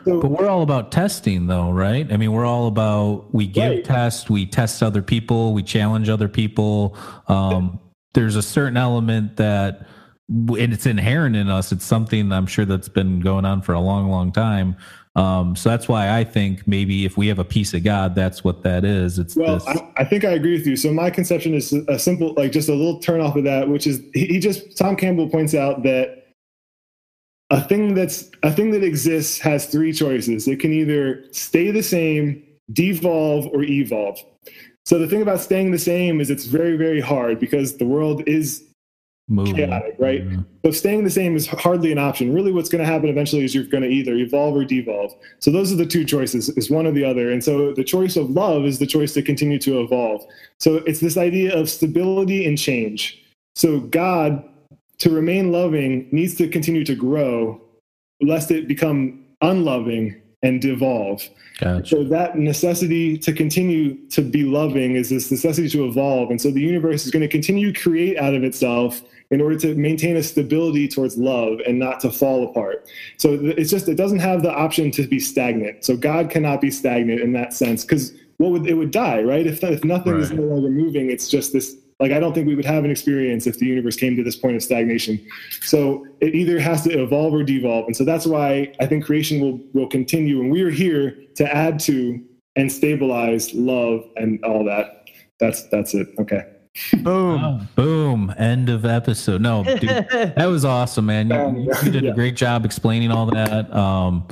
[0.06, 2.12] So, But we're all about testing, though, right?
[2.12, 3.84] I mean, we're all about we give Right.
[3.86, 6.98] tests, we test other people, we challenge other people.
[7.28, 7.80] Um,
[8.14, 9.88] there's a certain element that,
[10.34, 11.72] and it's inherent in us.
[11.72, 14.76] It's something I'm sure that's been going on for a long, long time.
[15.16, 18.44] Um, so that's why I think maybe if we have a piece of God, that's
[18.44, 19.20] what that is.
[19.20, 19.68] It's Well, this.
[19.68, 20.76] I, I think I agree with you.
[20.76, 23.86] So my conception is a simple, like just a little turn off of that, which
[23.86, 26.24] is he, he just Tom Campbell points out that
[27.52, 30.48] a thing that's a thing that exists has three choices.
[30.48, 32.42] It can either stay the same,
[32.72, 34.18] devolve, or evolve.
[34.86, 38.28] So the thing about staying the same is it's very, very hard because the world
[38.28, 38.64] is
[39.30, 40.26] chaotic, right?
[40.28, 40.42] Mm-hmm.
[40.66, 42.34] So staying the same is hardly an option.
[42.34, 45.14] Really, what's going to happen eventually is you're going to either evolve or devolve.
[45.40, 47.32] So those are the two choices: is one or the other.
[47.32, 50.26] And so the choice of love is the choice to continue to evolve.
[50.60, 53.24] So it's this idea of stability and change.
[53.56, 54.44] So God,
[55.00, 57.62] to remain loving, needs to continue to grow,
[58.22, 61.28] lest it become unloving and devolve.
[61.60, 61.88] Gotcha.
[61.88, 66.30] So that necessity to continue to be loving is this necessity to evolve.
[66.30, 69.02] And so the universe is going to continue to create out of itself
[69.32, 72.88] in order to maintain a stability towards love and not to fall apart.
[73.18, 75.86] So it's just, it doesn't have the option to be stagnant.
[75.86, 79.48] So God cannot be stagnant in that sense because what would, it would die, right?
[79.48, 82.56] If, if nothing is no longer moving, it's just this, like, I don't think we
[82.56, 85.26] would have an experience if the universe came to this point of stagnation.
[85.62, 87.86] So it either has to evolve or devolve.
[87.86, 90.42] And so that's why I think creation will, will continue.
[90.42, 92.24] And we are here to add to
[92.56, 95.06] and stabilize love and all that.
[95.40, 96.08] That's, that's it.
[96.20, 96.44] Okay.
[97.04, 97.68] Boom.
[97.76, 98.34] Boom.
[98.38, 99.42] End of episode.
[99.42, 101.30] No, dude, that was awesome, man.
[101.30, 103.72] You, you did a great job explaining all that.
[103.74, 104.28] Um,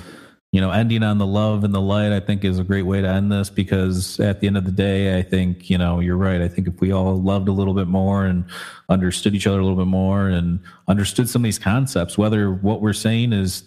[0.52, 3.00] you know, ending on the love and the light, I think, is a great way
[3.02, 6.18] to end this because at the end of the day, I think, you know, you're
[6.18, 6.42] right.
[6.42, 8.44] I think if we all loved a little bit more and
[8.90, 10.60] understood each other a little bit more and
[10.90, 13.64] understood some of these concepts, whether what we're saying is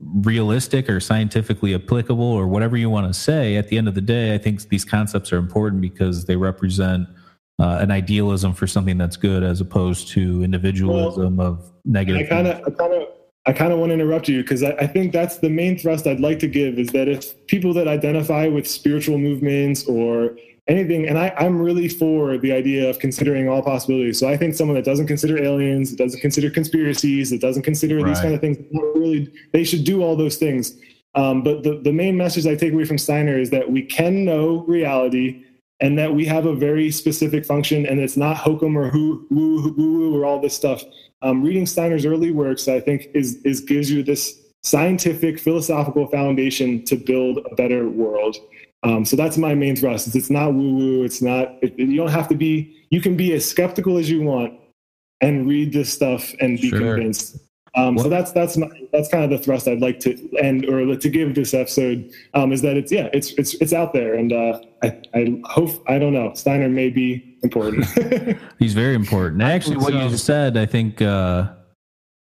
[0.00, 4.00] realistic or scientifically applicable or whatever you want to say, at the end of the
[4.00, 7.06] day, I think these concepts are important because they represent
[7.60, 12.26] uh, an idealism for something that's good as opposed to individualism of negative.
[12.26, 13.08] I kind of, I kind of,
[13.46, 16.06] I kind of want to interrupt you because I, I think that's the main thrust
[16.06, 21.06] I'd like to give is that if people that identify with spiritual movements or anything,
[21.06, 24.18] and I, I'm really for the idea of considering all possibilities.
[24.18, 28.02] So I think someone that doesn't consider aliens, that doesn't consider conspiracies, that doesn't consider
[28.02, 30.74] these kind of things, really, they should do all those things.
[31.14, 34.24] Um, but the, the main message I take away from Steiner is that we can
[34.24, 35.44] know reality
[35.80, 39.62] and that we have a very specific function and it's not hokum or who woo
[39.62, 40.82] woo woo or all this stuff
[41.24, 46.82] um, reading steiner's early works i think is is gives you this scientific philosophical foundation
[46.86, 48.36] to build a better world.
[48.82, 50.14] Um, so that's my main thrust.
[50.16, 53.32] It's not woo woo it's not it, you don't have to be you can be
[53.34, 54.54] as skeptical as you want
[55.20, 56.80] and read this stuff and be Sure.
[56.80, 57.38] convinced
[57.76, 60.96] um, so that's that's my that's kind of the thrust I'd like to end or
[60.96, 64.32] to give this episode um, is that it's yeah it's it's it's out there and
[64.32, 67.86] uh, I I hope I don't know Steiner may be important.
[68.58, 69.42] He's very important.
[69.42, 71.00] Actually, what you just said, I think.
[71.00, 71.52] Uh,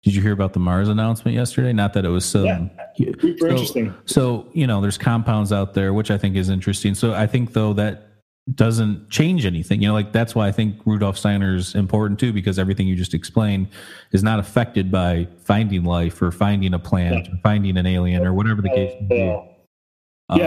[0.02, 1.74] did you hear about the Mars announcement yesterday?
[1.74, 2.70] Not that it was some.
[2.96, 3.94] Yeah, super so, interesting.
[4.06, 6.94] So you know, there's compounds out there, which I think is interesting.
[6.94, 8.09] So I think though that
[8.54, 9.82] doesn't change anything.
[9.82, 13.14] You know, like that's why I think Rudolf Steiner's important too, because everything you just
[13.14, 13.68] explained
[14.12, 18.32] is not affected by finding life or finding a plant or finding an alien or
[18.32, 19.16] whatever the case may be.
[19.16, 19.44] yeah,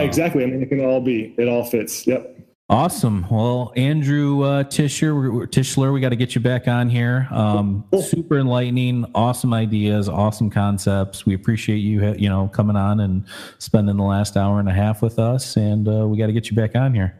[0.00, 0.42] Uh, exactly.
[0.42, 1.34] I mean, it can all be.
[1.38, 2.06] It all fits.
[2.06, 2.30] Yep.
[2.70, 3.26] Awesome.
[3.30, 5.12] Well, Andrew uh, Tisher,
[5.48, 7.28] Tischler, we got to get you back on here.
[7.30, 11.26] Um, super enlightening, awesome ideas, awesome concepts.
[11.26, 13.26] We appreciate you, you know, coming on and
[13.58, 15.56] spending the last hour and a half with us.
[15.58, 17.14] And uh, we got to get you back on here.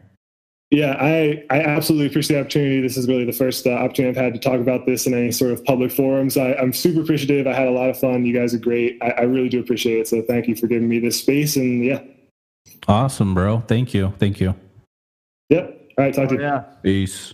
[0.75, 2.81] Yeah, I, I absolutely appreciate the opportunity.
[2.81, 5.31] This is really the first uh, opportunity I've had to talk about this in any
[5.31, 6.35] sort of public forums.
[6.35, 7.47] I, I'm super appreciative.
[7.47, 8.25] I had a lot of fun.
[8.25, 8.97] You guys are great.
[9.01, 10.07] I, I really do appreciate it.
[10.09, 11.55] So thank you for giving me this space.
[11.55, 12.01] And yeah,
[12.89, 13.61] Awesome, bro.
[13.61, 14.13] Thank you.
[14.19, 14.53] Thank you.
[15.49, 15.81] yep.
[15.97, 16.41] All right, talk to you.
[16.41, 16.63] Yeah.
[16.83, 17.33] Peace.